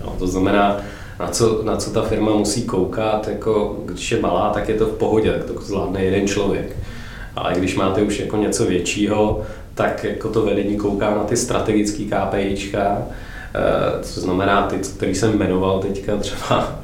Jo, 0.00 0.14
to 0.18 0.26
znamená, 0.26 0.80
na 1.20 1.28
co, 1.28 1.62
na 1.62 1.76
co 1.76 1.90
ta 1.90 2.02
firma 2.02 2.34
musí 2.34 2.62
koukat, 2.62 3.28
jako 3.28 3.76
když 3.84 4.12
je 4.12 4.20
malá, 4.20 4.50
tak 4.50 4.68
je 4.68 4.74
to 4.74 4.86
v 4.86 4.98
pohodě, 4.98 5.32
tak 5.32 5.44
to 5.44 5.60
zvládne 5.60 6.04
jeden 6.04 6.28
člověk. 6.28 6.76
Ale 7.36 7.54
když 7.54 7.76
máte 7.76 8.02
už 8.02 8.20
jako 8.20 8.36
něco 8.36 8.64
většího, 8.64 9.42
tak 9.74 10.04
jako 10.04 10.28
to 10.28 10.42
vedení 10.42 10.76
kouká 10.76 11.10
na 11.10 11.24
ty 11.24 11.36
strategické 11.36 12.04
KPIčka, 12.04 12.98
eh, 13.54 14.02
co 14.02 14.20
znamená 14.20 14.66
ty, 14.66 14.76
který 14.78 15.14
jsem 15.14 15.38
jmenoval 15.38 15.80
teďka 15.80 16.16
třeba 16.16 16.78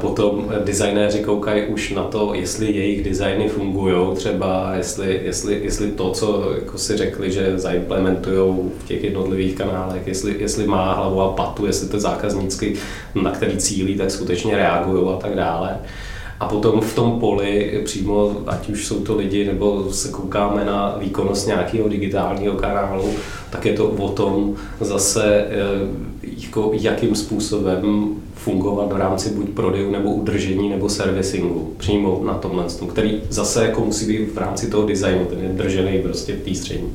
Potom 0.00 0.52
designéři 0.64 1.18
koukají 1.18 1.66
už 1.66 1.90
na 1.90 2.02
to, 2.02 2.34
jestli 2.34 2.72
jejich 2.72 3.04
designy 3.04 3.48
fungují, 3.48 4.16
třeba 4.16 4.72
jestli, 4.76 5.20
jestli, 5.24 5.60
jestli 5.62 5.90
to, 5.90 6.10
co 6.10 6.52
jako 6.54 6.78
si 6.78 6.96
řekli, 6.96 7.32
že 7.32 7.58
zaimplementují 7.58 8.70
v 8.78 8.86
těch 8.86 9.04
jednotlivých 9.04 9.54
kanálech, 9.54 10.06
jestli, 10.06 10.36
jestli 10.38 10.66
má 10.66 10.92
hlavu 10.92 11.20
a 11.20 11.32
patu, 11.32 11.66
jestli 11.66 11.88
to 11.88 12.00
zákazníci, 12.00 12.74
na 13.22 13.30
který 13.30 13.56
cílí, 13.56 13.96
tak 13.96 14.10
skutečně 14.10 14.56
reagují 14.56 15.14
a 15.14 15.16
tak 15.16 15.34
dále. 15.34 15.78
A 16.40 16.48
potom 16.48 16.80
v 16.80 16.94
tom 16.94 17.20
poli 17.20 17.80
přímo, 17.84 18.36
ať 18.46 18.68
už 18.68 18.86
jsou 18.86 19.00
to 19.00 19.16
lidi, 19.16 19.46
nebo 19.46 19.92
se 19.92 20.08
koukáme 20.08 20.64
na 20.64 20.96
výkonnost 20.98 21.46
nějakého 21.46 21.88
digitálního 21.88 22.54
kanálu, 22.54 23.10
tak 23.50 23.66
je 23.66 23.72
to 23.72 23.88
o 23.88 24.08
tom 24.08 24.54
zase, 24.80 25.46
eh, 25.48 25.56
jako 26.22 26.70
jakým 26.74 27.14
způsobem 27.14 28.14
fungovat 28.48 28.92
v 28.92 28.96
rámci 28.96 29.30
buď 29.30 29.48
prodejů 29.48 29.90
nebo 29.90 30.10
udržení 30.10 30.68
nebo 30.68 30.88
servisingu 30.88 31.74
přímo 31.76 32.22
na 32.24 32.34
tomhle, 32.34 32.64
který 32.90 33.22
zase 33.28 33.64
jako 33.64 33.80
musí 33.80 34.06
být 34.06 34.34
v 34.34 34.38
rámci 34.38 34.70
toho 34.70 34.86
designu, 34.86 35.24
ten 35.24 35.38
je 35.40 35.48
držený 35.48 35.98
prostě 35.98 36.32
v 36.32 36.44
té 36.44 36.54
střední. 36.54 36.92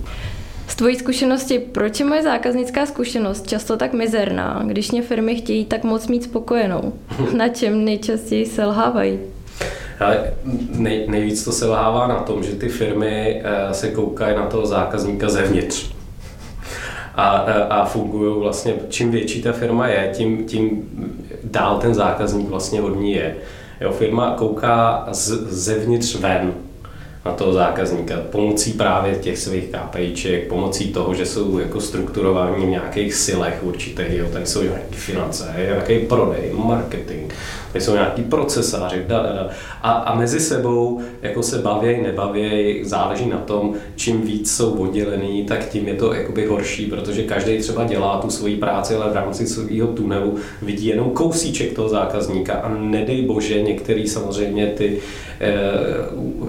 Z 0.68 0.76
tvojí 0.76 0.96
zkušenosti, 0.96 1.60
proč 1.60 2.00
je 2.00 2.06
moje 2.06 2.24
zákaznická 2.24 2.86
zkušenost 2.86 3.48
často 3.48 3.78
tak 3.78 3.94
mizerná, 3.94 4.64
když 4.66 4.92
mě 4.92 5.02
firmy 5.02 5.36
chtějí 5.36 5.66
tak 5.66 5.84
moc 5.84 6.08
mít 6.08 6.24
spokojenou? 6.24 6.94
Na 7.38 7.50
čem 7.50 7.86
nejčastěji 7.86 8.46
selhávají? 8.46 9.20
Ale 10.00 10.34
nej, 10.70 11.06
nejvíc 11.08 11.44
to 11.44 11.52
selhává 11.52 12.08
na 12.08 12.16
tom, 12.16 12.44
že 12.44 12.52
ty 12.52 12.70
firmy 12.70 13.42
eh, 13.44 13.74
se 13.74 13.88
koukají 13.88 14.36
na 14.36 14.46
toho 14.46 14.66
zákazníka 14.66 15.30
zevnitř 15.30 15.93
a, 17.16 17.30
a 17.70 17.86
fungují 17.86 18.40
vlastně, 18.40 18.74
čím 18.90 19.12
větší 19.12 19.42
ta 19.42 19.52
firma 19.52 19.88
je, 19.88 20.12
tím, 20.14 20.46
tím 20.46 20.90
dál 21.44 21.78
ten 21.78 21.94
zákazník 21.94 22.50
vlastně 22.50 22.82
od 22.82 23.00
ní 23.00 23.14
je. 23.14 23.36
Jo, 23.82 23.92
firma 23.92 24.36
kouká 24.38 25.08
z, 25.12 25.28
zevnitř 25.50 26.16
ven 26.16 26.54
na 27.26 27.32
toho 27.32 27.54
zákazníka 27.54 28.16
pomocí 28.32 28.74
právě 28.74 29.16
těch 29.16 29.38
svých 29.38 29.64
KPIček, 29.70 30.48
pomocí 30.48 30.94
toho, 30.94 31.14
že 31.14 31.26
jsou 31.26 31.60
jako 31.60 31.82
strukturováni 31.82 32.66
v 32.66 32.70
nějakých 32.70 33.14
silech 33.14 33.60
určitých, 33.62 34.10
jo, 34.10 34.28
tady 34.34 34.46
jsou 34.46 34.62
nějaké 34.62 34.96
finance, 34.96 35.56
nějaký 35.58 36.00
prodej, 36.00 36.52
marketing, 36.54 37.34
jsou 37.82 37.94
nějaký 37.94 38.24
procesáři. 38.24 39.06
A, 39.82 39.92
a 39.92 40.16
mezi 40.16 40.40
sebou 40.40 41.02
jako 41.22 41.44
se 41.44 41.58
baví, 41.58 42.02
nebaví, 42.02 42.80
záleží 42.84 43.30
na 43.30 43.38
tom, 43.38 43.74
čím 43.96 44.22
víc 44.22 44.56
jsou 44.56 44.72
oddělený, 44.72 45.46
tak 45.46 45.70
tím 45.70 45.88
je 45.88 45.94
to 45.94 46.14
jakoby 46.14 46.46
horší, 46.46 46.86
protože 46.86 47.24
každý 47.24 47.58
třeba 47.58 47.84
dělá 47.84 48.18
tu 48.22 48.30
svoji 48.30 48.56
práci, 48.56 48.96
ale 48.96 49.12
v 49.12 49.16
rámci 49.16 49.48
svého 49.48 49.88
tunelu 49.88 50.36
vidí 50.62 50.88
jenom 50.88 51.10
kousíček 51.10 51.74
toho 51.74 51.90
zákazníka 51.90 52.54
a 52.54 52.70
nedej 52.70 53.22
bože, 53.22 53.62
některý 53.62 54.08
samozřejmě 54.08 54.68
ty 54.68 55.00
e, 55.40 55.54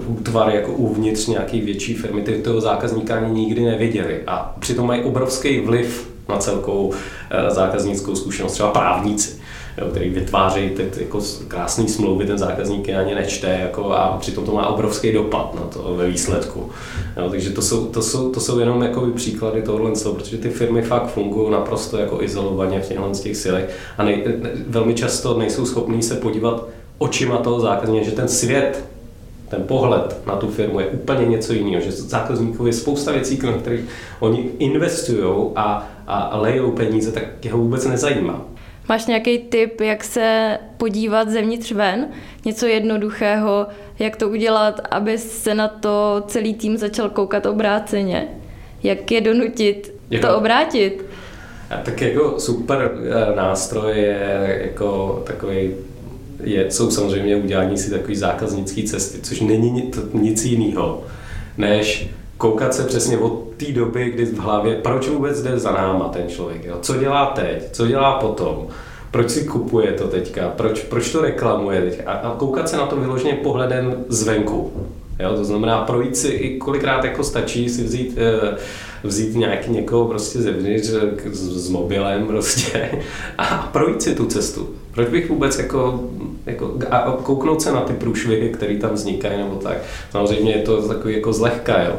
útvary 0.07 0.55
jako 0.55 0.71
uvnitř 0.71 1.27
nějaké 1.27 1.61
větší 1.61 1.93
firmy, 1.93 2.21
ty 2.21 2.31
toho 2.31 2.61
zákazníka 2.61 3.15
ani 3.15 3.39
nikdy 3.39 3.61
neviděli 3.61 4.19
a 4.27 4.55
přitom 4.59 4.87
mají 4.87 5.03
obrovský 5.03 5.59
vliv 5.59 6.09
na 6.29 6.37
celkou 6.37 6.93
e, 7.29 7.51
zákaznickou 7.51 8.15
zkušenost, 8.15 8.53
třeba 8.53 8.71
právníci 8.71 9.44
jo, 9.77 9.87
který 9.91 10.09
vytváří 10.09 10.69
ty 10.69 10.91
jako 10.99 11.19
krásné 11.47 11.87
smlouvy, 11.87 12.25
ten 12.25 12.37
zákazník 12.37 12.87
je 12.87 12.97
ani 12.97 13.15
nečte 13.15 13.59
jako, 13.61 13.91
a 13.91 14.17
přitom 14.19 14.45
to 14.45 14.51
má 14.51 14.67
obrovský 14.67 15.11
dopad 15.11 15.55
na 15.55 15.61
to 15.61 15.95
ve 15.95 16.07
výsledku. 16.07 16.69
Jo, 17.17 17.29
takže 17.29 17.49
to 17.49 17.61
jsou, 17.61 17.85
to 17.85 18.01
jsou, 18.01 18.31
to 18.31 18.39
jsou 18.39 18.59
jenom 18.59 18.81
jako 18.81 19.07
příklady 19.15 19.61
tohohle, 19.61 19.91
protože 20.15 20.37
ty 20.37 20.49
firmy 20.49 20.81
fakt 20.81 21.07
fungují 21.07 21.51
naprosto 21.51 21.97
jako 21.97 22.21
izolovaně 22.21 22.81
v 22.81 22.87
těchto 22.87 23.11
těch 23.23 23.37
silech 23.37 23.69
a 23.97 24.03
nej, 24.03 24.23
velmi 24.67 24.93
často 24.93 25.37
nejsou 25.37 25.65
schopní 25.65 26.03
se 26.03 26.15
podívat 26.15 26.67
očima 26.97 27.37
toho 27.37 27.59
zákazníka, 27.59 28.05
že 28.05 28.11
ten 28.11 28.27
svět 28.27 28.85
ten 29.49 29.63
pohled 29.63 30.21
na 30.27 30.35
tu 30.35 30.47
firmu 30.49 30.79
je 30.79 30.87
úplně 30.87 31.25
něco 31.25 31.53
jiného, 31.53 31.81
že 31.81 31.91
zákazníkovi 31.91 32.69
je 32.69 32.73
spousta 32.73 33.11
věcí, 33.11 33.39
na 33.43 33.53
kterých 33.53 33.85
oni 34.19 34.49
investují 34.59 35.51
a, 35.55 35.87
a, 36.07 36.17
a 36.17 36.37
lejou 36.37 36.71
peníze, 36.71 37.11
tak 37.11 37.45
jeho 37.45 37.57
vůbec 37.57 37.85
nezajímá. 37.85 38.41
Máš 38.89 39.05
nějaký 39.05 39.37
tip, 39.37 39.81
jak 39.81 40.03
se 40.03 40.57
podívat 40.77 41.29
zevnitř 41.29 41.71
ven? 41.71 42.07
Něco 42.45 42.65
jednoduchého, 42.65 43.67
jak 43.99 44.15
to 44.15 44.29
udělat, 44.29 44.81
aby 44.91 45.17
se 45.17 45.55
na 45.55 45.67
to 45.67 46.23
celý 46.27 46.53
tým 46.53 46.77
začal 46.77 47.09
koukat 47.09 47.45
obráceně? 47.45 48.27
Jak 48.83 49.11
je 49.11 49.21
donutit 49.21 49.93
jako, 50.09 50.27
to 50.27 50.37
obrátit? 50.37 51.05
Tak 51.83 52.01
jako 52.01 52.39
super 52.39 52.91
eh, 52.91 53.35
nástroj 53.35 53.97
je 53.97 54.61
jako 54.65 55.21
takový 55.27 55.71
je, 56.43 56.71
jsou 56.71 56.91
samozřejmě 56.91 57.35
udělání 57.35 57.77
si 57.77 57.89
takové 57.89 58.15
zákaznické 58.15 58.83
cesty, 58.83 59.21
což 59.21 59.41
není 59.41 59.91
nic 60.13 60.45
jiného, 60.45 61.03
než 61.57 62.09
koukat 62.37 62.73
se 62.73 62.83
přesně 62.83 63.17
od 63.17 63.43
té 63.57 63.71
doby, 63.71 64.09
kdy 64.09 64.25
v 64.25 64.39
hlavě, 64.39 64.75
proč 64.75 65.07
vůbec 65.07 65.41
jde 65.41 65.59
za 65.59 65.71
náma 65.71 66.09
ten 66.09 66.29
člověk, 66.29 66.65
jo? 66.65 66.77
co 66.81 66.97
dělá 66.97 67.25
teď, 67.25 67.71
co 67.71 67.87
dělá 67.87 68.19
potom, 68.19 68.67
proč 69.11 69.29
si 69.29 69.43
kupuje 69.43 69.91
to 69.91 70.07
teďka, 70.07 70.49
proč, 70.49 70.83
proč 70.83 71.11
to 71.11 71.21
reklamuje 71.21 71.81
teďka 71.81 72.11
a, 72.11 72.13
a 72.13 72.35
koukat 72.35 72.69
se 72.69 72.77
na 72.77 72.85
to 72.85 72.95
vyloženě 72.95 73.33
pohledem 73.33 74.05
zvenku. 74.09 74.71
Jo? 75.19 75.35
To 75.35 75.45
znamená 75.45 75.81
projít 75.81 76.17
si 76.17 76.27
i 76.27 76.57
kolikrát 76.57 77.03
jako 77.03 77.23
stačí 77.23 77.69
si 77.69 77.83
vzít 77.83 78.17
eh, 78.17 78.57
vzít 79.05 79.35
nějaký 79.35 79.71
někoho 79.71 80.05
prostě 80.05 80.41
zevnitř 80.41 80.87
s, 81.31 81.65
s 81.65 81.69
mobilem 81.69 82.27
prostě 82.27 82.89
a 83.37 83.69
projít 83.73 84.01
si 84.01 84.15
tu 84.15 84.25
cestu. 84.25 84.69
Proč 84.91 85.09
bych 85.09 85.29
vůbec 85.29 85.59
jako, 85.59 86.03
jako 86.45 86.73
a 86.89 87.17
kouknout 87.23 87.61
se 87.61 87.71
na 87.71 87.81
ty 87.81 87.93
průšvihy, 87.93 88.49
které 88.49 88.77
tam 88.77 88.93
vznikají 88.93 89.37
nebo 89.37 89.55
tak. 89.55 89.77
Samozřejmě 90.11 90.51
je 90.51 90.61
to 90.61 90.87
takový 90.87 91.13
jako 91.13 91.33
zlehka, 91.33 91.83
jo. 91.83 91.95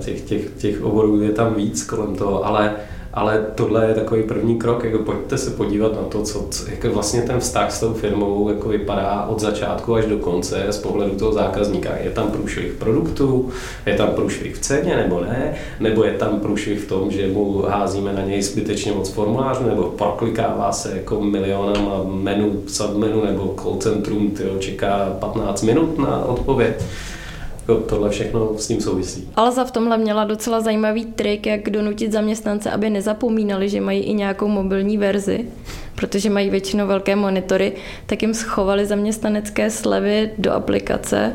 Těch, 0.00 0.20
těch, 0.20 0.42
těch 0.58 0.82
oborů 0.82 1.20
je 1.20 1.30
tam 1.30 1.54
víc 1.54 1.84
kolem 1.84 2.16
toho, 2.16 2.46
ale 2.46 2.76
ale 3.14 3.46
tohle 3.54 3.86
je 3.86 3.94
takový 3.94 4.22
první 4.22 4.58
krok, 4.58 4.84
jako 4.84 4.98
pojďte 4.98 5.38
se 5.38 5.50
podívat 5.50 5.92
na 5.92 6.02
to, 6.08 6.22
co, 6.22 6.48
jako 6.70 6.90
vlastně 6.90 7.22
ten 7.22 7.40
vztah 7.40 7.72
s 7.72 7.80
tou 7.80 7.92
firmou 7.92 8.48
jako 8.48 8.68
vypadá 8.68 9.26
od 9.28 9.40
začátku 9.40 9.94
až 9.94 10.06
do 10.06 10.18
konce 10.18 10.66
z 10.70 10.78
pohledu 10.78 11.14
toho 11.14 11.32
zákazníka. 11.32 11.96
Je 11.96 12.10
tam 12.10 12.30
průšvih 12.30 12.72
produktu, 12.72 13.50
je 13.86 13.96
tam 13.96 14.08
průšvih 14.08 14.56
v 14.56 14.60
ceně 14.60 14.96
nebo 14.96 15.20
ne, 15.20 15.54
nebo 15.80 16.04
je 16.04 16.12
tam 16.12 16.40
průšvih 16.40 16.80
v 16.80 16.88
tom, 16.88 17.10
že 17.10 17.28
mu 17.28 17.62
házíme 17.62 18.12
na 18.12 18.22
něj 18.22 18.42
zbytečně 18.42 18.92
moc 18.92 19.10
formulářů, 19.10 19.64
nebo 19.66 19.82
proklikává 19.82 20.72
se 20.72 20.96
jako 20.96 21.20
milionama 21.20 22.04
menu, 22.04 22.62
submenu 22.66 23.24
nebo 23.24 23.54
call 23.62 23.76
centrum, 23.76 24.34
čeká 24.58 25.16
15 25.20 25.62
minut 25.62 25.98
na 25.98 26.24
odpověď 26.24 26.74
jako 27.68 27.80
tohle 27.80 28.10
všechno 28.10 28.58
s 28.58 28.66
tím 28.66 28.80
souvisí. 28.80 29.28
Alza 29.36 29.64
v 29.64 29.70
tomhle 29.70 29.98
měla 29.98 30.24
docela 30.24 30.60
zajímavý 30.60 31.04
trik, 31.04 31.46
jak 31.46 31.70
donutit 31.70 32.12
zaměstnance, 32.12 32.70
aby 32.70 32.90
nezapomínali, 32.90 33.68
že 33.68 33.80
mají 33.80 34.00
i 34.00 34.14
nějakou 34.14 34.48
mobilní 34.48 34.98
verzi, 34.98 35.44
protože 35.94 36.30
mají 36.30 36.50
většinou 36.50 36.86
velké 36.86 37.16
monitory, 37.16 37.72
tak 38.06 38.22
jim 38.22 38.34
schovali 38.34 38.86
zaměstnanecké 38.86 39.70
slevy 39.70 40.30
do 40.38 40.52
aplikace 40.52 41.32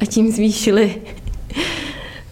a 0.00 0.06
tím 0.06 0.32
zvýšili 0.32 0.94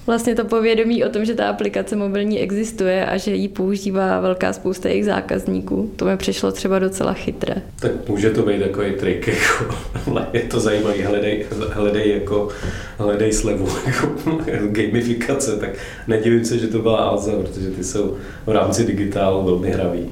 vlastně 0.06 0.34
to 0.34 0.44
povědomí 0.44 1.04
o 1.04 1.08
tom, 1.08 1.24
že 1.24 1.34
ta 1.34 1.48
aplikace 1.48 1.96
mobilní 1.96 2.40
existuje 2.40 3.06
a 3.06 3.16
že 3.16 3.30
ji 3.30 3.48
používá 3.48 4.20
velká 4.20 4.52
spousta 4.52 4.88
jejich 4.88 5.04
zákazníků. 5.04 5.90
To 5.96 6.04
mi 6.04 6.16
přišlo 6.16 6.52
třeba 6.52 6.78
docela 6.78 7.12
chytré. 7.12 7.54
Tak 7.80 8.08
může 8.08 8.30
to 8.30 8.42
být 8.42 8.62
takový 8.62 8.92
trik, 8.92 9.26
jako, 9.26 9.74
je 10.32 10.40
to 10.40 10.60
zajímavý, 10.60 11.02
hledej, 11.02 11.46
hledej, 11.72 12.10
jako, 12.10 12.48
hledej 12.98 13.32
slevu, 13.32 13.68
jako 13.86 14.14
gamifikace, 14.66 15.56
tak 15.56 15.70
nedivím 16.06 16.44
se, 16.44 16.58
že 16.58 16.66
to 16.66 16.78
byla 16.78 16.98
Alza, 16.98 17.32
protože 17.32 17.70
ty 17.70 17.84
jsou 17.84 18.16
v 18.46 18.50
rámci 18.50 18.84
digitálu 18.84 19.44
velmi 19.44 19.70
hraví. 19.70 20.06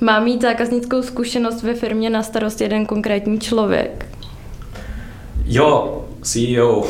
Má 0.00 0.20
mít 0.20 0.42
zákaznickou 0.42 1.02
zkušenost 1.02 1.62
ve 1.62 1.74
firmě 1.74 2.10
na 2.10 2.22
starost 2.22 2.60
jeden 2.60 2.86
konkrétní 2.86 3.40
člověk? 3.40 4.06
Jo, 5.44 6.04
CEO. 6.22 6.86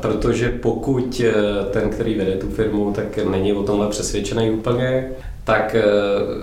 Protože 0.00 0.48
pokud 0.62 1.22
eh, 1.24 1.32
ten, 1.70 1.90
který 1.90 2.14
vede 2.14 2.36
tu 2.36 2.50
firmu, 2.50 2.92
tak 2.92 3.18
není 3.30 3.52
o 3.52 3.62
tomhle 3.62 3.88
přesvědčený 3.88 4.50
úplně, 4.50 5.08
tak 5.44 5.74
eh, 5.74 5.84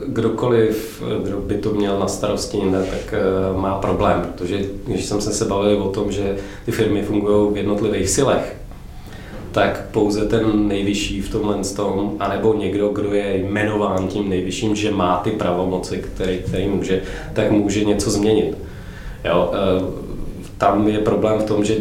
kdokoliv, 0.07 1.03
kdo 1.23 1.37
by 1.37 1.55
to 1.55 1.69
měl 1.69 1.99
na 1.99 2.07
starosti 2.07 2.57
jinde, 2.57 2.83
tak 2.83 3.13
eh, 3.13 3.57
má 3.61 3.75
problém, 3.75 4.21
protože 4.21 4.59
když 4.87 5.05
jsem 5.05 5.21
se 5.21 5.33
se 5.33 5.45
bavil 5.45 5.83
o 5.83 5.89
tom, 5.89 6.11
že 6.11 6.35
ty 6.65 6.71
firmy 6.71 7.03
fungují 7.03 7.53
v 7.53 7.57
jednotlivých 7.57 8.09
silech, 8.09 8.55
tak 9.51 9.85
pouze 9.91 10.25
ten 10.25 10.67
nejvyšší 10.67 11.21
v 11.21 11.31
tomhle 11.31 11.57
tom, 11.75 12.15
anebo 12.19 12.53
někdo, 12.53 12.89
kdo 12.89 13.13
je 13.13 13.37
jmenován 13.37 14.07
tím 14.07 14.29
nejvyšším, 14.29 14.75
že 14.75 14.91
má 14.91 15.17
ty 15.17 15.31
pravomoci, 15.31 15.97
který, 15.97 16.37
který 16.37 16.67
může, 16.67 17.01
tak 17.33 17.51
může 17.51 17.85
něco 17.85 18.11
změnit. 18.11 18.57
Jo, 19.25 19.51
tam 20.57 20.87
je 20.87 20.99
problém 20.99 21.39
v 21.39 21.43
tom, 21.43 21.65
že 21.65 21.75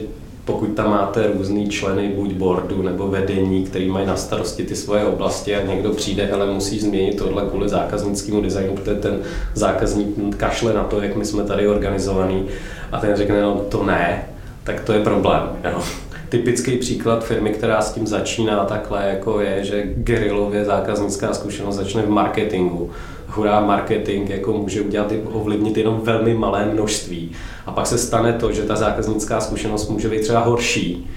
pokud 0.45 0.75
tam 0.75 0.91
máte 0.91 1.33
různý 1.33 1.69
členy 1.69 2.09
buď 2.09 2.33
boardu 2.33 2.83
nebo 2.83 3.09
vedení, 3.09 3.65
který 3.65 3.91
mají 3.91 4.07
na 4.07 4.17
starosti 4.17 4.65
ty 4.65 4.77
svoje 4.77 5.05
oblasti 5.05 5.57
a 5.57 5.67
někdo 5.67 5.91
přijde, 5.91 6.31
ale 6.31 6.47
musí 6.47 6.81
změnit 6.81 7.19
tohle 7.19 7.43
kvůli 7.51 7.69
zákaznickému 7.69 8.41
designu, 8.41 8.77
protože 8.77 8.95
ten 8.95 9.21
zákazník 9.55 10.37
kašle 10.37 10.73
na 10.73 10.85
to, 10.85 11.03
jak 11.03 11.17
my 11.17 11.25
jsme 11.25 11.45
tady 11.45 11.69
organizovaný 11.69 12.47
a 12.93 13.01
ten 13.01 13.17
řekne, 13.17 13.43
no 13.43 13.55
to 13.69 13.85
ne, 13.85 14.29
tak 14.65 14.81
to 14.81 14.93
je 14.93 15.01
problém. 15.01 15.43
Jo. 15.73 15.83
Typický 16.29 16.77
příklad 16.77 17.25
firmy, 17.25 17.51
která 17.51 17.81
s 17.81 17.93
tím 17.93 18.07
začíná 18.07 18.65
takhle, 18.65 19.09
jako 19.09 19.41
je, 19.41 19.65
že 19.65 19.83
gerilově 19.97 20.65
zákaznická 20.65 21.35
zkušenost 21.35 21.77
začne 21.77 22.03
v 22.03 22.11
marketingu 22.11 22.91
hurá 23.37 23.61
marketing 23.61 24.31
jako 24.31 24.53
může 24.53 24.81
udělat, 24.81 25.13
ovlivnit 25.33 25.77
jenom 25.77 26.01
velmi 26.05 26.35
malé 26.35 26.67
množství. 26.67 27.33
A 27.67 27.73
pak 27.73 27.87
se 27.87 27.99
stane 27.99 28.33
to, 28.33 28.53
že 28.53 28.63
ta 28.63 28.77
zákaznická 28.77 29.41
zkušenost 29.41 29.89
může 29.89 30.09
být 30.09 30.21
třeba 30.21 30.41
horší, 30.41 31.11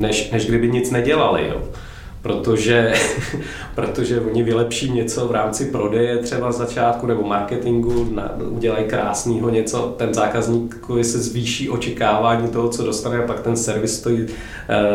než, 0.00 0.30
než 0.30 0.46
kdyby 0.46 0.68
nic 0.68 0.90
nedělali. 0.90 1.48
Jo. 1.48 1.62
Protože, 2.22 2.92
protože 3.74 4.20
oni 4.20 4.42
vylepší 4.42 4.90
něco 4.90 5.28
v 5.28 5.32
rámci 5.32 5.64
prodeje 5.64 6.16
třeba 6.16 6.52
z 6.52 6.56
začátku 6.56 7.06
nebo 7.06 7.22
marketingu, 7.22 8.08
na, 8.14 8.36
udělají 8.50 8.84
krásného 8.84 9.50
něco, 9.50 9.94
ten 9.96 10.14
zákazník 10.14 10.76
se 11.02 11.18
zvýší 11.18 11.70
očekávání 11.70 12.48
toho, 12.48 12.68
co 12.68 12.84
dostane 12.84 13.18
a 13.18 13.26
pak 13.26 13.40
ten 13.40 13.56
servis 13.56 13.98
stojí 13.98 14.22
uh, 14.22 14.28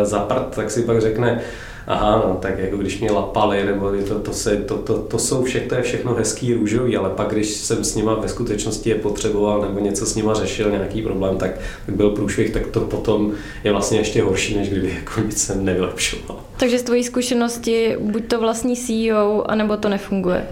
za 0.03 0.19
prd, 0.19 0.55
tak 0.55 0.71
si 0.71 0.81
pak 0.81 1.01
řekne, 1.01 1.41
aha, 1.87 2.23
no, 2.27 2.37
tak 2.41 2.59
jako 2.59 2.77
když 2.77 2.99
mě 2.99 3.11
lapali, 3.11 3.65
nebo 3.65 3.91
to, 4.07 4.19
to, 4.19 4.33
se, 4.33 4.55
to, 4.55 4.77
to, 4.77 4.97
to 4.97 5.19
jsou 5.19 5.43
všechno, 5.43 5.69
to 5.69 5.75
je 5.75 5.81
všechno 5.81 6.13
hezký 6.13 6.53
růžový, 6.53 6.97
ale 6.97 7.09
pak 7.09 7.27
když 7.27 7.53
jsem 7.53 7.83
s 7.83 7.95
nima 7.95 8.15
ve 8.15 8.27
skutečnosti 8.27 8.89
je 8.89 8.95
potřeboval 8.95 9.61
nebo 9.61 9.79
něco 9.79 10.05
s 10.05 10.15
nima 10.15 10.33
řešil, 10.33 10.71
nějaký 10.71 11.01
problém, 11.01 11.37
tak, 11.37 11.51
tak 11.85 11.95
byl 11.95 12.09
průšvih, 12.09 12.51
tak 12.51 12.67
to 12.67 12.79
potom 12.79 13.31
je 13.63 13.71
vlastně 13.71 13.97
ještě 13.97 14.23
horší, 14.23 14.57
než 14.57 14.69
kdyby 14.69 14.95
jako 14.95 15.21
nic 15.21 15.43
se 15.43 15.55
nevylepšoval. 15.55 16.39
Takže 16.57 16.79
z 16.79 16.83
tvojí 16.83 17.03
zkušenosti 17.03 17.95
buď 17.99 18.27
to 18.27 18.39
vlastní 18.39 18.75
CEO, 18.75 19.43
anebo 19.47 19.77
to 19.77 19.89
nefunguje? 19.89 20.47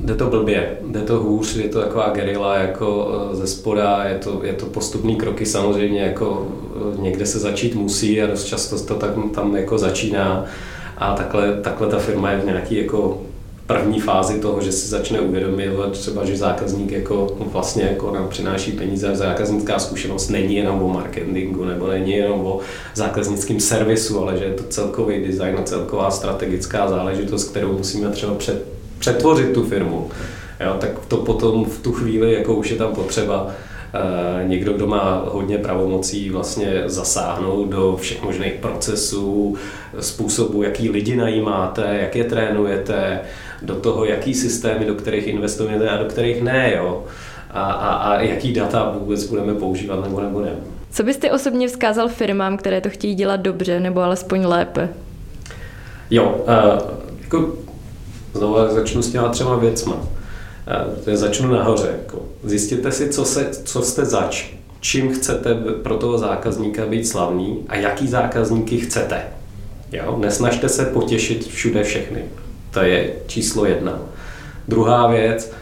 Jde 0.00 0.14
to 0.14 0.26
blbě, 0.26 0.76
jde 0.86 1.00
to 1.00 1.18
hůř, 1.18 1.56
je 1.56 1.68
to 1.68 1.80
taková 1.80 2.10
gerila 2.10 2.56
jako 2.56 3.10
eh, 3.32 3.36
ze 3.36 3.46
spoda, 3.46 4.04
je 4.04 4.18
to, 4.18 4.40
je 4.44 4.52
to 4.52 4.66
postupný 4.66 5.16
kroky 5.16 5.46
samozřejmě, 5.46 6.00
jako 6.00 6.46
eh, 6.96 7.02
někde 7.02 7.26
se 7.26 7.38
začít 7.38 7.74
musí 7.74 8.22
a 8.22 8.26
dost 8.26 8.44
často 8.44 8.78
to 8.78 8.94
tam, 8.94 9.30
tam 9.30 9.56
jako 9.56 9.78
začíná. 9.78 10.44
A 10.98 11.14
takhle, 11.14 11.60
takhle 11.62 11.88
ta 11.88 11.98
firma 11.98 12.30
je 12.30 12.38
v 12.38 12.44
nějaký 12.44 12.76
jako 12.76 13.22
první 13.66 14.00
fázi 14.00 14.40
toho, 14.40 14.60
že 14.60 14.72
si 14.72 14.88
začne 14.88 15.20
uvědomovat 15.20 15.92
třeba, 15.92 16.24
že 16.24 16.36
zákazník 16.36 16.92
jako 16.92 17.36
vlastně 17.52 17.82
jako 17.82 18.10
nám 18.14 18.28
přináší 18.28 18.72
peníze 18.72 19.16
zákaznická 19.16 19.78
zkušenost 19.78 20.28
není 20.28 20.56
jenom 20.56 20.82
o 20.82 20.88
marketingu 20.88 21.64
nebo 21.64 21.86
není 21.86 22.12
jenom 22.12 22.46
o 22.46 22.60
zákaznickém 22.94 23.60
servisu, 23.60 24.20
ale 24.20 24.38
že 24.38 24.44
je 24.44 24.54
to 24.54 24.62
celkový 24.62 25.24
design 25.24 25.56
a 25.58 25.62
celková 25.62 26.10
strategická 26.10 26.88
záležitost, 26.88 27.48
kterou 27.48 27.72
musíme 27.72 28.08
třeba 28.08 28.34
před 28.34 28.81
přetvořit 29.02 29.52
tu 29.52 29.64
firmu, 29.64 30.10
jo, 30.60 30.76
tak 30.80 30.90
to 31.08 31.16
potom 31.16 31.64
v 31.64 31.82
tu 31.82 31.92
chvíli, 31.92 32.32
jako 32.32 32.54
už 32.54 32.70
je 32.70 32.76
tam 32.76 32.94
potřeba, 32.94 33.50
někdo, 34.46 34.72
kdo 34.72 34.86
má 34.86 35.24
hodně 35.26 35.58
pravomocí 35.58 36.30
vlastně 36.30 36.82
zasáhnout 36.86 37.68
do 37.68 37.96
všech 38.00 38.22
možných 38.22 38.52
procesů, 38.52 39.56
způsobu, 40.00 40.62
jaký 40.62 40.90
lidi 40.90 41.16
najímáte, 41.16 41.98
jak 42.00 42.16
je 42.16 42.24
trénujete, 42.24 43.20
do 43.62 43.74
toho, 43.74 44.04
jaký 44.04 44.34
systémy, 44.34 44.84
do 44.84 44.94
kterých 44.94 45.26
investujete 45.26 45.88
a 45.88 45.96
do 45.96 46.04
kterých 46.04 46.42
ne, 46.42 46.72
jo. 46.76 47.04
A, 47.50 47.62
a, 47.72 47.88
a 47.88 48.20
jaký 48.20 48.52
data 48.52 48.94
vůbec 48.98 49.24
budeme 49.24 49.54
používat 49.54 50.04
nebo 50.04 50.20
nebudeme. 50.20 50.56
Co 50.90 51.02
byste 51.02 51.32
osobně 51.32 51.68
vzkázal 51.68 52.08
firmám, 52.08 52.56
které 52.56 52.80
to 52.80 52.90
chtějí 52.90 53.14
dělat 53.14 53.40
dobře 53.40 53.80
nebo 53.80 54.00
alespoň 54.00 54.44
lépe? 54.44 54.88
Jo, 56.10 56.44
uh, 56.48 57.02
jako 57.22 57.61
znovu 58.34 58.74
začnu 58.74 59.02
s 59.02 59.10
těma 59.10 59.28
třema 59.28 59.56
věcma. 59.56 59.94
Uh, 59.94 61.14
začnu 61.14 61.52
nahoře. 61.52 61.98
Jako. 62.02 62.22
Zjistěte 62.44 62.92
si, 62.92 63.08
co, 63.08 63.24
se, 63.24 63.50
co 63.64 63.82
jste 63.82 64.04
zač, 64.04 64.46
čím 64.80 65.14
chcete 65.14 65.54
pro 65.54 65.96
toho 65.96 66.18
zákazníka 66.18 66.86
být 66.86 67.08
slavný 67.08 67.64
a 67.68 67.76
jaký 67.76 68.08
zákazníky 68.08 68.78
chcete. 68.78 69.22
Jo? 69.92 70.16
Nesnažte 70.20 70.68
se 70.68 70.84
potěšit 70.84 71.46
všude 71.46 71.84
všechny. 71.84 72.24
To 72.70 72.80
je 72.80 73.14
číslo 73.26 73.66
jedna. 73.66 73.98
Druhá 74.68 75.06
věc, 75.06 75.52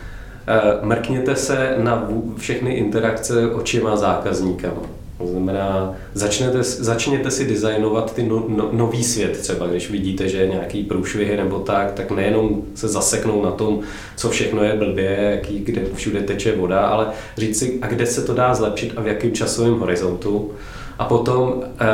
mrkněte 0.82 1.36
se 1.36 1.74
na 1.78 2.08
všechny 2.36 2.74
interakce 2.74 3.50
očima 3.50 3.96
zákazníka. 3.96 4.72
To 5.20 5.26
znamená, 5.26 5.94
začnete, 6.14 6.62
začněte 6.62 7.30
si 7.30 7.46
designovat 7.48 8.14
ty 8.14 8.22
no, 8.22 8.44
no, 8.48 8.68
nový 8.72 9.04
svět 9.04 9.38
třeba, 9.38 9.66
když 9.66 9.90
vidíte, 9.90 10.28
že 10.28 10.38
je 10.38 10.46
nějaký 10.46 10.82
průšvihy 10.82 11.36
nebo 11.36 11.58
tak, 11.58 11.92
tak 11.92 12.10
nejenom 12.10 12.62
se 12.74 12.88
zaseknou 12.88 13.44
na 13.44 13.50
tom, 13.50 13.80
co 14.16 14.30
všechno 14.30 14.64
je 14.64 14.76
blbě, 14.76 15.18
jaký, 15.30 15.58
kde 15.58 15.82
všude 15.94 16.20
teče 16.20 16.56
voda, 16.56 16.80
ale 16.80 17.06
říct 17.36 17.58
si, 17.58 17.78
a 17.82 17.86
kde 17.86 18.06
se 18.06 18.22
to 18.22 18.34
dá 18.34 18.54
zlepšit 18.54 18.92
a 18.96 19.00
v 19.00 19.06
jakém 19.06 19.32
časovém 19.32 19.78
horizontu. 19.78 20.52
A 20.98 21.04
potom 21.04 21.62
eh, 21.80 21.86